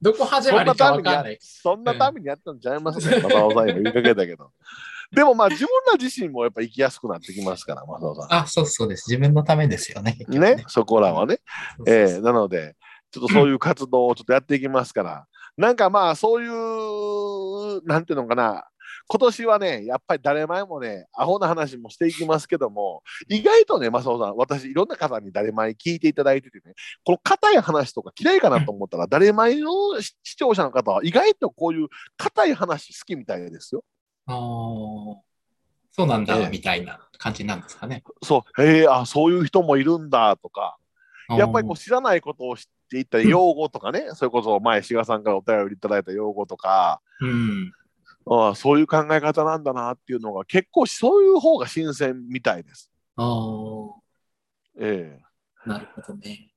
[0.00, 1.38] どこ始まりかわかんない。
[1.40, 4.50] そんなためにやったんちゃいますね、マサオさん今言いかけたけど。
[5.12, 9.10] でもまあ自分ら自身もやっぱ生きやすくなってきますから、マサオさあ、そうそうです。
[9.10, 10.16] 自分のためですよね。
[10.28, 11.40] ね、そこらはね。
[11.86, 12.76] ええなので、
[13.10, 15.26] ちょっとそういう活動をちょっとやっていきますから、
[15.56, 18.64] なんかまあそういう、なんていうのかな、
[19.10, 33.82] 今年はね、やっぱり誰前もね、アホな話もしていきますけども、意外とね、マサオさん、私、いろんな方に誰前聞いていただいててね、この硬い話とか嫌いかなと思ったら、誰前の視視聴者の方は意外とこういう硬い話好きみたいですよ。
[34.26, 35.16] あー
[35.90, 38.04] そうなんだ、ええみたいな感じなんですかね。
[38.22, 40.76] そう、へえ、あ、そういう人もいるんだとか、
[41.30, 47.72] やっぱりこう知らないことを知っていったり、 用語とかね、それこそ前、志賀さんからお便りいただいた用語とか、うん。
[48.30, 52.90] ああそういう考え方なんだなっていうのが結構そういう方が新鮮みたいです。
[53.16, 54.00] ああ、
[54.80, 55.18] え
[55.66, 56.50] なるほどね。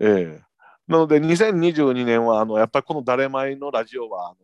[0.00, 0.40] ええ。
[0.40, 0.42] え
[0.86, 4.36] なので2022年はあのやっぱりこの「誰前」のラジオはあの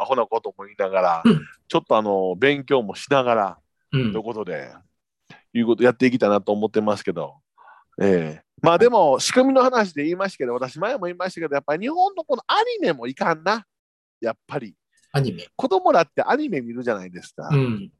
[0.00, 1.40] アホなことも言いながら、うん。
[1.68, 3.58] ちょっとあの勉強もしながら、
[3.92, 4.12] うん。
[4.12, 4.72] ということで、
[5.52, 7.36] いうことやっていきたいなと思ってますけど、
[8.00, 8.44] ええ。
[8.62, 13.64] まあでも、仕組みの話で言いましたけど、私前も言いましたけど、やっぱり日本のこのアニメもいかんな、
[14.20, 14.74] やっぱり。
[15.12, 15.46] アニメ。
[15.56, 17.48] 子供らってアニメ見るじゃないですか。
[17.52, 17.92] うん。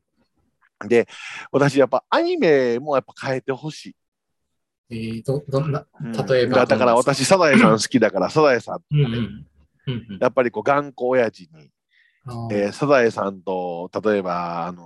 [1.53, 3.97] 私、やっぱアニメもやっぱ変えてほしい。
[4.93, 6.13] えー、ど、どんな、うん。
[6.13, 6.57] 例えば。
[6.59, 9.47] だだから私、サザエさん好きだから、サザエさん、うんうん。
[9.87, 10.19] うんうん。
[10.21, 11.71] やっぱりこう頑固親父に、
[12.53, 14.85] えーサザエさんと、例えば、あの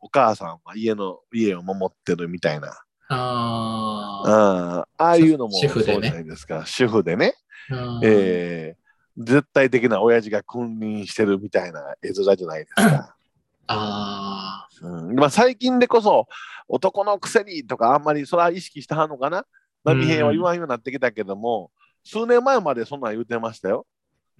[0.00, 2.68] お母さんは家の家を守ってるみたいな、
[3.08, 8.04] ああああいうのもそうじゃ主婦でねないですか、主婦でね、ーあー。
[8.04, 8.83] えー
[9.16, 13.16] 絶対的な親父が君臨してるみたいな絵面じゃないですか。
[13.66, 16.28] あうんまあ、最近でこそ
[16.68, 19.46] 男のくせにとかあんまりそれは意識したはんのかな
[19.84, 21.70] 波平は言わんようになってきたけども、
[22.02, 23.86] 数年前までそんなん言うてましたよ。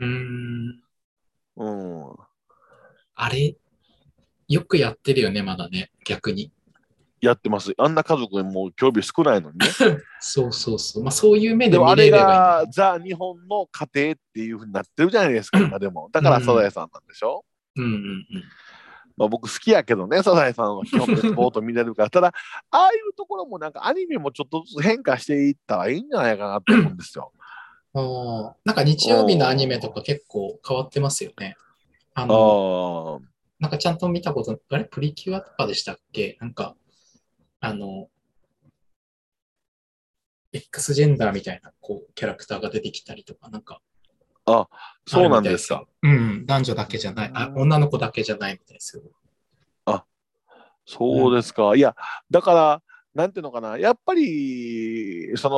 [0.00, 0.04] ー。
[0.04, 0.82] うーん。
[1.56, 2.16] うん。
[3.14, 3.56] あれ、
[4.48, 6.50] よくやってるよね、まだね、逆に。
[7.24, 7.72] やってます。
[7.78, 9.66] あんな家族にもう興味少ないのにね。
[10.20, 11.02] そうそうそう。
[11.02, 16.08] まあ、そういう目ででもあれ見れればがいいザ・日本の家庭っていうふうになってるじゃないですか、 今でも。
[16.12, 17.44] だからサザエさんなんでしょ、
[17.76, 17.84] の。
[17.84, 18.26] うんうんうん。
[19.16, 22.10] まあ、僕好きやけどね、サザエさんは基本別ボート見れるから。
[22.10, 22.32] ただ、
[22.70, 27.32] ああいうところもなんかアニメもちょっとずつ変化していったらいいんじゃないかなと思うんですよ。
[27.94, 31.56] ああ、なんか日曜日のアニメとか結構変わってますよね。
[32.14, 33.28] ああの、あ。
[33.60, 34.84] なんかちゃんと見たこと、あれ？
[34.84, 36.36] プリキュアとかでしたっけ？
[36.40, 36.74] なんか、
[37.64, 38.08] あの、
[40.52, 43.80] X ジェンダーみたいなこうキャラクターが出てきたりとか、なんか。
[45.06, 45.86] そうなんですか。
[46.02, 49.02] うん、男女だけじゃない、あ、女の子だけじゃないみたいですよ。
[50.86, 51.74] そうですか。
[51.76, 51.96] いや、
[52.30, 52.82] だから、
[53.14, 55.48] なんていうのかな、やっぱり、そ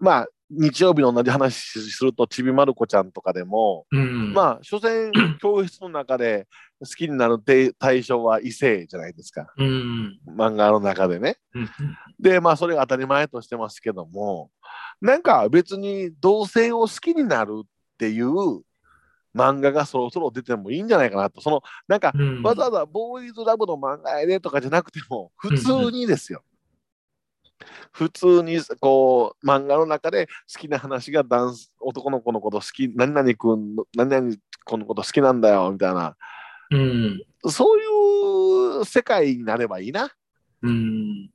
[0.00, 4.32] の、まあ、日曜日の同じ話すると、ちびまる子ちゃんとかでも、うん。
[4.32, 6.46] まあ、所詮、教室の中で
[6.80, 9.52] 好きになるて対象は異性じゃないですか。
[9.56, 10.18] うん。
[10.26, 11.36] 漫画の中でね。
[11.54, 11.68] うん。
[12.18, 14.50] で、まあ、それが当たり前としてますけども、
[15.00, 17.66] なんか別に同性を好きになるっ
[17.98, 18.62] ていう
[19.34, 21.40] 漫画がそろそろ出てもいいんじゃないかなと。
[21.40, 22.42] その、なんか、うん。
[22.42, 26.42] わざわざボーイズラブの漫画やでとかじゃなくても、普通にですよ。
[27.92, 36.16] 普通にこう漫画の中で好きな話が男子男の子のこと好き、何々君の、何々子のこと好きなんだよみたいな、
[36.70, 37.24] うん。
[37.50, 40.10] そういう世界になればいいな、
[40.62, 41.30] うん。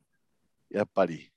[0.72, 1.32] やっぱり、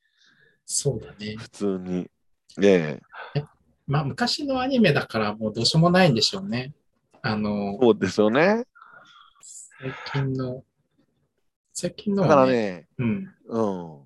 [0.64, 1.37] そうだね。
[1.37, 2.11] 普通に。
[2.59, 3.00] ね
[3.35, 3.44] え、
[3.87, 6.74] まあ、昔のアニメだからもうどうしようもないんでしょうね。
[7.22, 8.64] あの、そうですよね。
[9.40, 10.64] 最近の、
[11.72, 13.35] 最近のだかはらね、うん。
[13.46, 14.01] うん。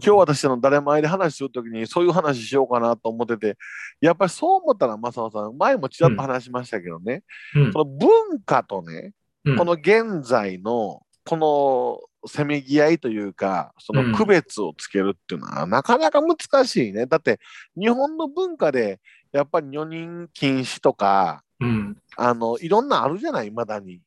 [0.00, 3.56] 今日私の誰前で話するときにそういう話しようかなと思ってて、
[4.00, 7.22] やっぱりそう思ったら、正野さん、前もちらっと話しましたけどね、
[7.54, 9.12] うんその文化とね、
[9.44, 17.06] うんこの現在のこのせめぎ合いというか、その区別をつけるっていうのはなかなか難しいね。
[17.06, 17.40] だって
[17.78, 19.00] 日本の文化で
[19.32, 21.96] やっぱり女人禁止とか、うん。
[22.16, 24.00] あのいろんなあるじゃない、いまだに。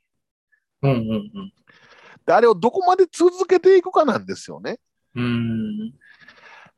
[0.82, 1.54] うんうん
[2.25, 4.80] で、あれをどこまで続けていくかなんですよね。
[5.15, 5.24] うん。
[5.24, 5.93] うん。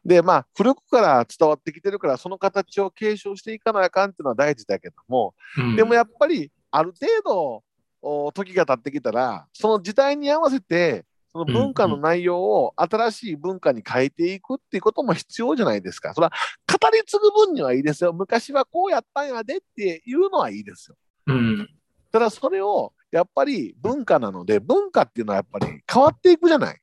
[0.05, 7.63] で、まあ、古くから伝わってきてるから、その形を継承していかなあかんっていうのは大事だけども、うんでもやっぱり、ある程度、
[8.01, 16.13] お時が経ってきたら、その時代に合わせて、その文化の内容を新しい文化に変えていくっていうことも必要じゃないですか。
[16.13, 16.33] それは
[16.67, 18.13] 語り継ぐ分にはいいですよ。
[18.13, 20.95] 昔はこうやったんやでっていうのはいいですよ。
[21.27, 21.69] うん。
[22.11, 26.79] ただそれをやっぱり文化なので、文化っていうのはやっぱり変わっていくじゃない。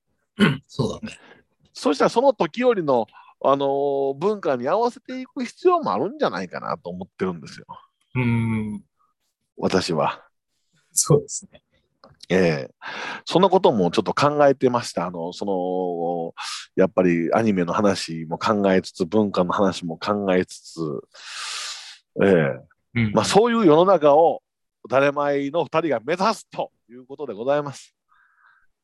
[0.66, 1.16] そうだね。
[1.80, 3.06] そしたらその時折の、
[3.42, 7.66] あのー文化に合わせていく必要もあるんじゃないかなと思ってるんですよ。
[8.16, 8.82] うん。
[9.56, 10.22] 私は。
[10.92, 11.62] そうですね。
[12.28, 12.70] ええ
[13.24, 15.06] そんなこともちょっと考えてました。
[15.06, 16.34] あの、その、
[16.76, 20.80] やっぱりアニメの話も考えつつ、文化の話も考えつつ、
[22.22, 23.12] ええうん。
[23.12, 24.42] まあそういう世の中を
[24.88, 27.96] 誰前の二人が目指すということでございます。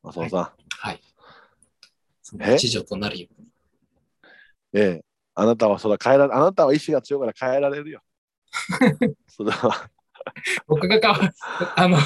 [0.03, 0.41] 松尾さん、
[0.79, 1.01] はい。
[2.27, 2.57] そのえ？
[2.57, 3.47] 一助となるように。
[4.75, 5.05] ええ
[5.39, 8.01] あなたはそれは変えられ、あなたは意志が強いから変えられるよ。
[9.29, 9.91] それは、
[10.67, 11.31] 僕が変わ、
[11.77, 11.99] あの、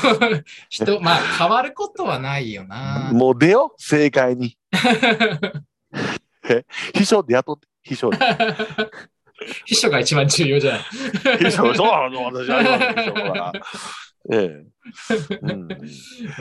[0.68, 3.10] 人、まあ、変わることはないよな。
[3.12, 4.58] もう出よ、正解に。
[6.92, 8.18] 秘書で雇って、秘書で。
[9.64, 10.80] 秘書が一番重要じゃない。
[11.38, 12.64] 秘書、そうなの、私は
[12.94, 13.52] 秘書は。
[14.32, 14.64] ええ。
[15.40, 15.74] うんう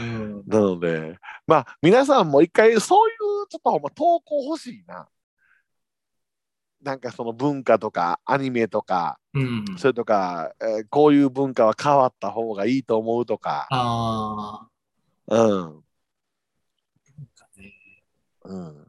[0.01, 0.43] ん。
[0.47, 1.17] なので、
[1.47, 3.17] まあ、皆さんも一回そういう
[3.49, 5.07] ちょっとほんま投稿欲しいな。
[6.81, 9.65] なんかその文化とかアニメとかうん。
[9.77, 14.67] それとか、えーこういう文化は変わった方がいいと思うとか、あ
[15.27, 15.39] うん。
[15.67, 15.73] あ、
[17.57, 17.73] ね。
[18.45, 18.87] うん、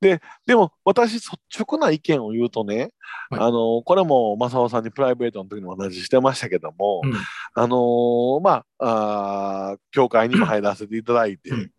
[0.00, 2.92] ででも私率直な意見を言うとね、
[3.30, 3.40] はい。
[3.40, 7.14] あのこれも正雄さんにプライベートの時にも同じしてましたけども、うん。
[7.54, 11.70] あのーまああー教会にも入らせていただいて、うん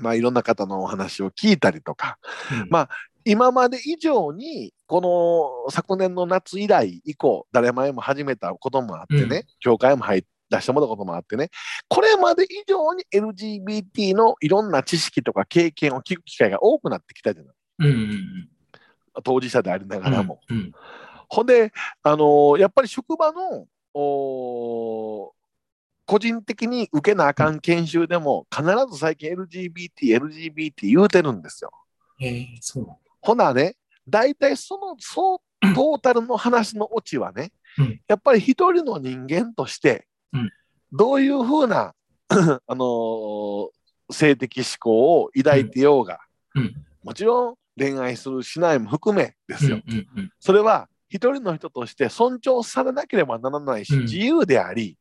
[0.00, 2.18] まあいろんな方のお話を聞いたりとか
[2.50, 2.68] うん。
[2.70, 2.88] ま
[3.24, 5.00] 今まで以上にこ
[5.66, 9.42] の昨年の夏以来以降誰前も始めたこともあってね、うん。
[9.60, 11.48] 教会も入っ出してもらったこともあってね
[11.88, 17.54] これまで以上に LGBT のいろんな知識とか経験を聞く機会が多くなってきたじゃない。
[17.78, 18.48] うんうん
[19.24, 20.40] 当事者でありながらも。
[20.48, 20.72] うんうん
[21.28, 21.72] ほんで、
[22.02, 23.66] あのーやっぱり職場の
[26.06, 31.70] 個人的に受けなあかん研修でも必ず最近 LGBT、LGBT 言うてるんですよ。
[32.18, 32.84] へえそう。
[32.84, 33.00] なんだ。
[33.20, 33.76] ほなね、
[34.08, 35.38] 大体そのそう
[35.74, 38.00] トータルの話のオチはね、うん。
[38.08, 40.50] やっぱり一人の人間としてうん、
[40.92, 41.94] どういうふうな、
[42.28, 43.68] あのー
[44.10, 46.20] 性的思考を抱いてようが、
[46.54, 46.74] うん。
[47.02, 49.80] もちろん恋愛するしないも含めですよ。
[50.38, 54.02] それは一人の人として尊重されなければならないし、うん。
[54.02, 54.98] 自由であり、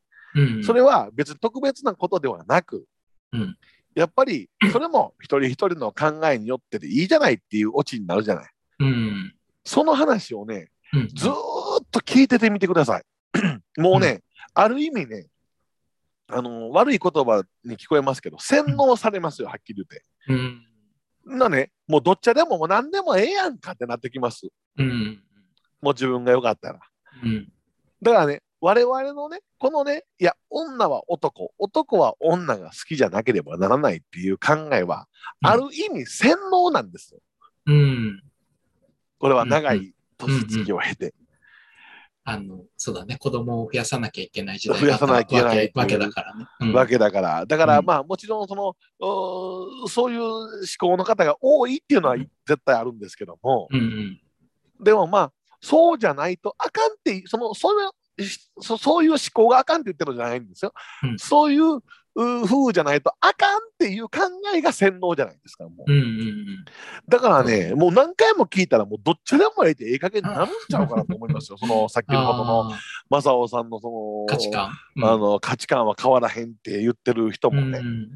[0.64, 2.86] それは別に特別なことではなく、
[3.34, 3.58] うん
[3.94, 8.52] やっぱりそれも一人一人の考えによってでいいじゃないっていうオチになるじゃない。
[8.80, 11.34] うんその話をね、うんずーっ
[11.92, 13.04] と聞いててみてください。
[13.80, 14.22] もうね、
[14.54, 15.28] ある意味ね、
[16.28, 20.06] あの悪い言葉に聞こえますけど、洗脳されますよ、はっきり言って。
[20.30, 24.48] うんなね、もうどっちでももう何でもええやんかってなってきます。
[24.78, 25.22] うん
[25.82, 26.80] もう自分がよかったら。
[27.24, 27.52] うん
[28.02, 35.08] だからね、我々のね、このね、いや、女は男、男は女が好きじゃなければならないっていう考えは、
[35.44, 35.50] うん。
[35.50, 37.20] ある意味洗脳なんですよ。
[37.66, 38.22] うん。
[39.18, 41.16] これは長うい年月を経て。
[42.24, 45.72] あの、そうだね、子供を増やさなきゃいけない時代増やさなきゃいけない。
[45.74, 46.46] わけだからね。
[46.60, 46.74] うん。
[46.74, 47.86] わけだから、だから、うん。
[47.86, 48.76] まあもちろんその、
[49.88, 50.50] そういう思
[50.80, 52.30] 考の方が多いっていうのは絶
[52.64, 54.22] 対あるんですけども、うんうん。
[54.84, 57.90] でもまあ、そうじゃないとあかんって、そのそういう
[58.60, 60.74] そそういう思考があかんって言ってるんじゃないんですよ。
[61.04, 61.82] うんそういう
[62.14, 64.20] う風じゃないとあかんっていう考
[64.54, 65.64] えが洗脳じゃないですか。
[65.64, 66.66] もううんうん
[67.08, 71.58] だからね、もう何回も聞いたら、もうどっちでもええってええ加減になるんちゃうかなと思いますよ。
[71.58, 72.16] そのさっきうん。
[72.16, 74.72] のことのあ正雄さんのそのー価値観。
[74.98, 78.10] うんあの価値観は変わらへんって言ってる人もね、うん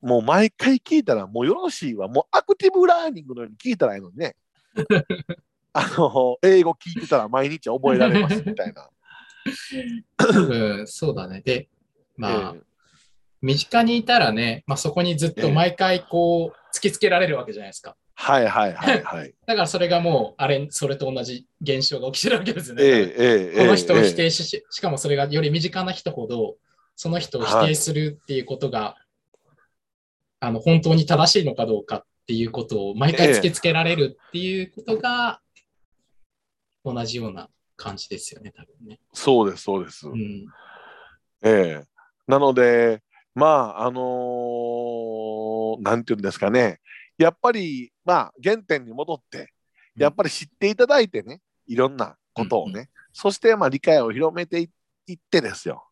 [0.00, 2.08] もう毎回聞いたらもうよろしいわ。
[2.08, 4.36] もうアクティブラーニングのように聞いたらいいのにね。
[5.74, 8.88] あの、英語聞いてたら毎日覚えられますみたいな。
[10.16, 11.42] 多分そうだね。
[11.44, 11.68] で、
[12.16, 12.60] まあ、え
[13.42, 17.96] 身近にいたらね、まあ、そこにずっと毎回こう突きつけられるわけじゃないですか。
[18.14, 19.34] はいはいはいはい。
[19.46, 22.82] だからそれがもう、あれ、それと同じ現象が起きてるわけですよね。
[22.84, 26.56] ええええこの人をええ否定し、ししかもそれがより身近な人ほど、
[26.96, 28.96] その人を否定するっていうことが、
[30.40, 35.40] あの本当に正しいのかどうかっていうことを毎回突きつけられるっていうことが、
[36.84, 39.00] 同じような感じですよね、多分ね。
[39.12, 40.08] そうですそうです。
[40.08, 40.46] うん。
[41.42, 41.84] ええ
[42.26, 43.02] なので、
[43.34, 46.80] まあ、あのーなんていうんですかね、
[47.18, 49.52] やっぱり、まあ、原点に戻って、
[49.96, 54.68] やっぱり知っていただいてね、いろんなことをね、うんそして、まあ、理解を広めてい
[55.06, 55.86] いってですよ。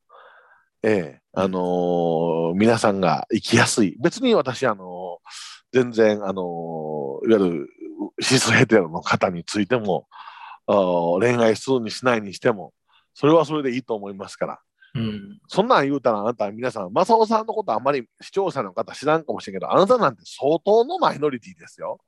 [0.83, 3.97] ええあのー皆さんが生きやすい。
[4.03, 7.69] 別に私、あのー全然、あのーいわゆる
[8.21, 10.09] シスヘテロの方についても、
[10.67, 12.73] 恋愛するにしないにしても、
[13.15, 14.61] それはそれでいいと思いますから。
[14.95, 15.41] うん。
[15.49, 21.99] そんなん言うたらあなた皆さん、正雄さんのことあんまり視聴者の方知らんかもしれんけど、あなたなんて相当のマイノリティですよ。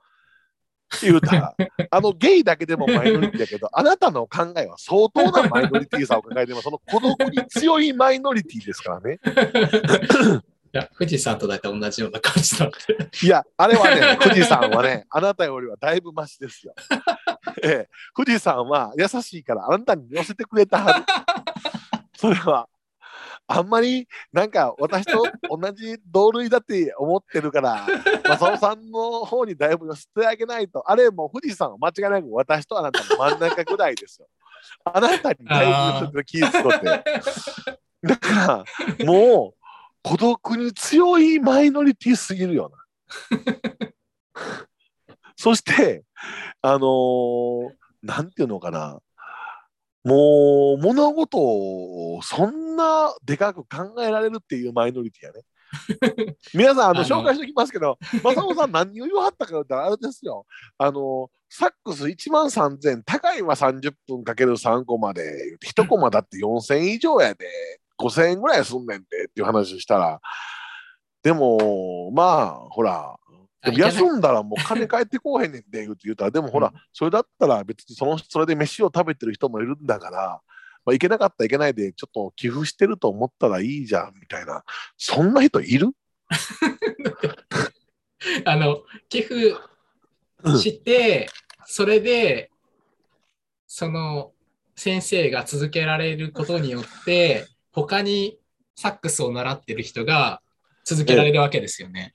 [1.03, 1.55] 言うたら、
[1.91, 6.65] あのゲイだけでもマイノリティだけど、あなたの考えは相当なマイノリティさを抱えてます。
[6.65, 9.19] その孤独に強いマイノリティですからね。
[10.75, 12.77] いや、富士山と大体同じような感じなんで。
[13.23, 16.75] いや、あれはね、富士山はね、あなたよりはだいぶマシですよ。
[17.63, 21.07] ええ、富士山は優しいからあなたに寄せてくれたはず。
[22.17, 22.69] それは、
[23.47, 27.87] あんまりなんか私と同じ同類だって思ってるから、
[28.25, 34.29] 正雄さんの方にだいぶ寄せてあげないと、あれもう富士山は間違いなく私とあなたの真ん中ぐらいですよ。
[34.85, 35.67] あなたにだい
[36.03, 37.79] ぶ寄せて気って。
[38.03, 38.65] だか
[38.99, 39.65] ら、もう
[40.03, 42.85] 孤独に強いマイノリティすぎるよな。
[45.45, 46.05] そして、
[46.63, 47.71] あのー
[48.03, 48.99] なんていうのかな、
[50.03, 56.37] もう物事をそんなでかく考えられるっていうマイノリティやね。
[56.55, 60.47] 皆さん、あの、紹介しておきますけど、正雄さん何を言わはったか言ったら、あれですよ。
[60.79, 67.47] あの、サックス1万3000、高いは30分かける3コマで、1コマだって4000以上やで、
[67.99, 70.21] 5000円ぐらいすんねんでっていう話したら、
[71.23, 73.17] でも、まあ、ほら、
[73.65, 76.81] でも休んだらもう金返ってこうへんねんで言うて言うたら、でもほら、うん。
[76.93, 80.41] それだったら別にそのそれで飯を食べてる人もいるんだから、
[80.85, 84.65] まあ、いけなかったらいけないで、ちょっと寄付してると思ったらいいじゃんみたいな、
[84.97, 85.91] そんな人いる？
[88.45, 89.55] あの、寄付
[90.59, 91.29] して、
[91.67, 92.51] それで、
[93.67, 94.33] その
[94.77, 98.39] 先生が続けられることによって、他に
[98.77, 100.43] サックスを習ってる人が
[100.85, 102.13] 続けられるわけですよね。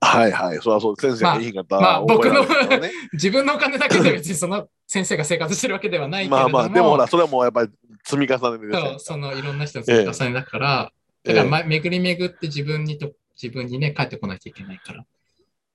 [0.00, 2.88] はいはい、そりゃそう、先生がいい方、まあ覚えられ僕の。
[3.14, 7.70] 自分のお金だけで別にその先生が生活してるわけではないけれども、まあまあ、でもほら、それはもうやっぱり
[8.04, 10.92] 積み重ねですよそうそのいろんな人の積み重ねだから、
[11.24, 15.04] だから、ま、巡り巡って自分にと自分にね、帰ってこないといけないから、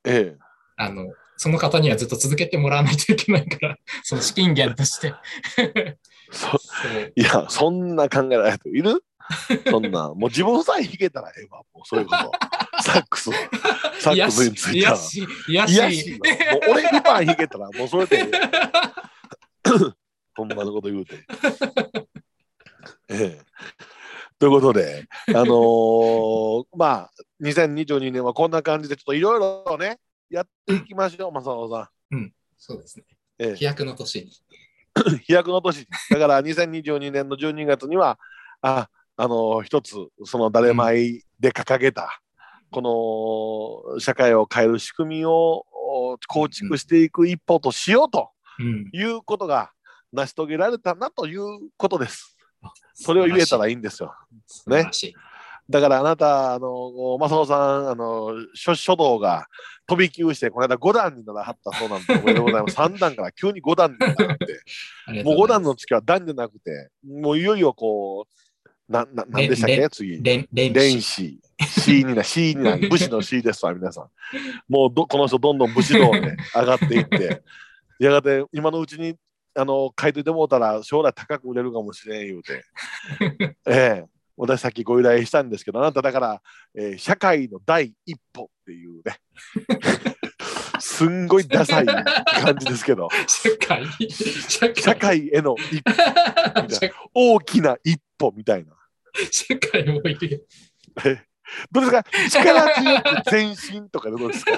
[0.05, 0.37] ええ。
[0.77, 5.13] あの、その方にはずっと続けてもらわないといけないから、 その資金源として。
[6.31, 6.57] そ
[7.15, 9.03] いや、そんな考えられる人いる？
[9.69, 12.31] そんな、もう自分さえ弾けたらええわ、もうそれこそ。
[12.83, 13.31] サックス、
[13.99, 14.93] サックスについては。
[14.93, 16.19] 癒し、癒いやししいわ。
[16.53, 18.29] もう俺ルパン弾けたら、もうそれでええ。
[20.35, 21.25] ほんまのこと言うて。
[23.09, 23.41] ええ。
[24.39, 27.11] ということで、あのー まあ、
[27.41, 31.89] 2022年はこんな感じで、ちょっといろいろね、やっていきましょう、正雄さ
[32.57, 33.05] そうですね。
[33.05, 33.45] ん。
[33.45, 34.31] ええ飛躍の年に。
[35.25, 35.87] 飛躍の年 に。
[36.09, 38.19] だから2022年の12月には、
[38.61, 42.21] あ、あの一つ、その誰前で掲げた、
[42.73, 48.89] この社会を変える仕組みをお構築していく一歩としようとうん。
[48.91, 49.71] いうことが
[50.11, 51.43] 成し遂げられたなという
[51.77, 52.35] ことです。
[52.93, 54.13] それを言えたらいいんですよ。
[54.47, 55.15] 素晴らしい。
[55.69, 59.47] だからあなた、あの、正雄さん、あの、書書道が
[59.87, 62.75] 飛び級して、この間5段にならはったそうなんで、おめでとうございます。
[62.77, 64.23] 3段から急に5段になって。
[64.23, 64.35] もう5
[65.07, 70.21] ありがとうございます段の月は段じゃなくて、もういよいよこう、な、な、なんでしたっれけ次。
[70.21, 71.01] 連連連
[71.63, 71.81] 視士。
[71.81, 74.09] C にな、 C にな、武士の C ですわ、皆さん。
[74.67, 77.41] もうど、この人どんどん武士道で 上がっていって、
[77.99, 79.15] やがて今のうちに、
[79.55, 82.63] あの、書いといてもうたら将来高く売れるかもしれん言うて。
[83.67, 84.05] ええ
[84.35, 86.41] 私さっきご依頼したんですけど、あなただから、
[86.75, 89.19] えー社会の第一歩っていうね。
[90.79, 93.85] すんごいダサい感じですけど、社会
[94.75, 95.93] 社会への一歩
[96.69, 98.73] 社大きな一歩みたいな。
[99.31, 100.41] 社会を入れ
[101.05, 101.23] え
[101.71, 102.03] どうですか？
[102.29, 104.51] 力強く前進とかどうですか？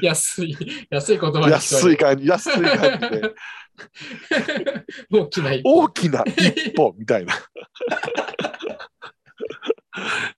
[0.00, 0.56] 安い、
[0.90, 3.34] 安い言葉安い感じ、安い感じで。
[5.12, 7.34] 大きな一歩大きな一歩みたいな。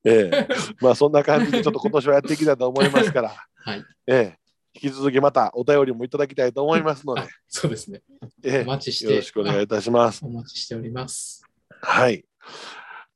[0.04, 0.48] ええ、
[0.80, 3.84] まあそんな感じでちょっと今年はやっていきたいと思いますから、はい。
[4.06, 4.38] ええ、
[4.74, 8.02] 引き続きまたお便りもいただきたいと思いますのであ、そうですね。
[8.44, 10.24] えお待ちしえ、よろてしくお願いいたします。
[10.24, 11.44] お待ちしております。
[11.82, 12.24] はい。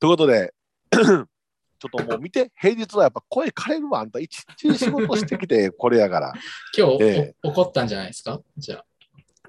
[0.03, 0.53] ということで、
[0.91, 1.25] ちょっ
[1.89, 6.33] ともう見て、平日はやっぱ声枯れるわ、あんた一日仕事してきて、 これやから。
[6.77, 8.41] 今日、えお怒ったんじゃないですか？
[8.57, 8.85] じゃあ。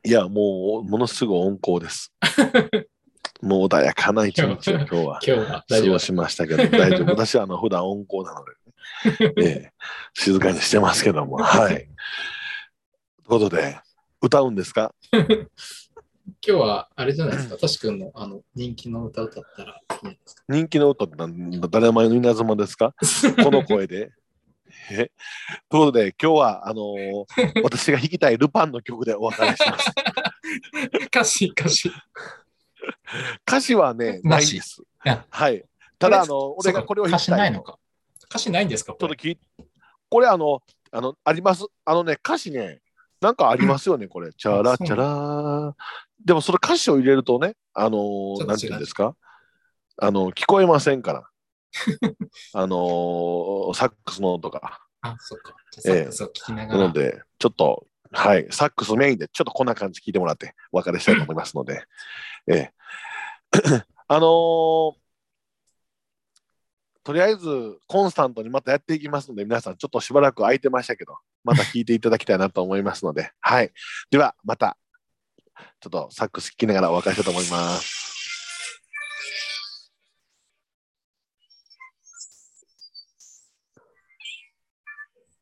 [0.04, 2.12] いや、もう、ものすごい温厚です。
[3.42, 7.06] もう穏やかな一日を今日は今日は過ごしましたけど、大丈夫。
[7.10, 8.44] 私はあの普段温厚なの
[9.24, 9.72] で、ね ええ
[10.14, 11.38] 静かにしてますけども。
[11.38, 11.74] はい。
[11.74, 11.88] という
[13.26, 13.80] ことで、
[14.22, 14.94] 歌うんですか？
[16.26, 17.56] 今日はあれじゃないですか？
[17.56, 20.42] トシ君のあの人気の歌歌ったらいいんですか？
[20.48, 22.94] 人気の歌って何誰前の稲妻ですか？
[23.42, 24.10] この声で。
[24.90, 24.96] え？
[24.96, 25.10] という
[25.68, 27.24] ことで、今日は、あのー
[27.62, 29.90] 私が弾きたいルパンの曲でお別れします。
[31.06, 31.90] 歌詞、歌詞。
[33.46, 35.24] 歌詞はね、 ないんですや。
[35.30, 35.64] はい。
[35.98, 37.62] ただ、あの、俺がこれを弾きたい歌詞ないの。
[37.62, 37.78] か。
[38.24, 38.92] 歌詞ないんですか？
[38.98, 39.38] ちょっと聞い
[40.10, 40.60] これあの、
[40.90, 41.64] あの、あります。
[41.84, 42.80] あのね、歌詞ね、
[43.24, 44.32] なんかありますよね、 これ。
[44.32, 45.74] チャラチャラ。
[46.24, 49.16] でもその歌詞を入れるとね、あのー、なんていうんですか？
[49.96, 51.24] あの、聞こえませんから。
[52.54, 54.78] あのー、サックスの音が。
[55.00, 55.54] あ、そっか。
[55.70, 56.80] サックスを聞きながら。
[56.80, 61.84] なので、ちょっと、はい、サックスメインで、ちょっとこんな感じ聞いてもらって、お別れしたいと思いますので。
[62.46, 62.72] ええ。
[64.08, 65.03] あのー
[67.04, 73.70] とりあえずコンスタントにまたやっていきますので、皆さんちょっとしばらく空いてましたけど、また聞いていただきたいなと思いますので、 はい。
[74.10, 74.78] では、また、
[75.80, 78.82] ちょっとサックス聴きながらお別れしたいと思います。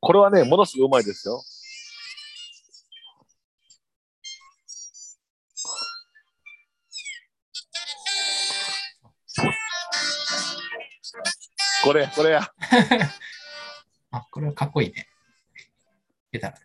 [0.00, 1.44] これはね、ものすごいうまいですよ。
[11.82, 12.42] これ、これや。
[14.12, 15.08] あ、これはかっこいいね。
[16.30, 16.56] ペダル。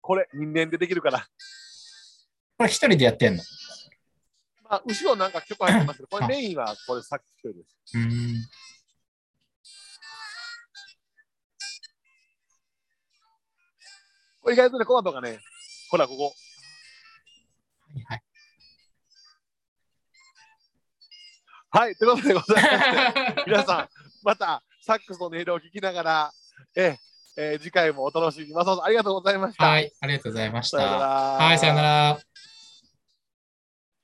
[0.00, 1.28] これ、人間でできるから。
[2.56, 3.42] これ一人でやってんの？
[4.64, 7.78] まあ、後ろなんか曲入ってますけど、これメインはこれさっき一人です。
[7.94, 8.48] うーん。
[14.40, 15.38] これ意外とね、この後がね、
[15.90, 16.24] ほら、ここ。
[16.24, 16.30] は
[18.00, 18.22] いはい。
[21.70, 23.88] はい、ということでございまして、 皆さん、
[24.22, 26.32] またサックスの音色を聞きながら、
[26.76, 26.96] え
[27.36, 28.52] えー次回もお楽しみに。
[28.52, 29.64] マサオさん、ありがとうございました。
[29.64, 30.78] はい、ありがとうございました。
[30.78, 32.27] はい、さよなら。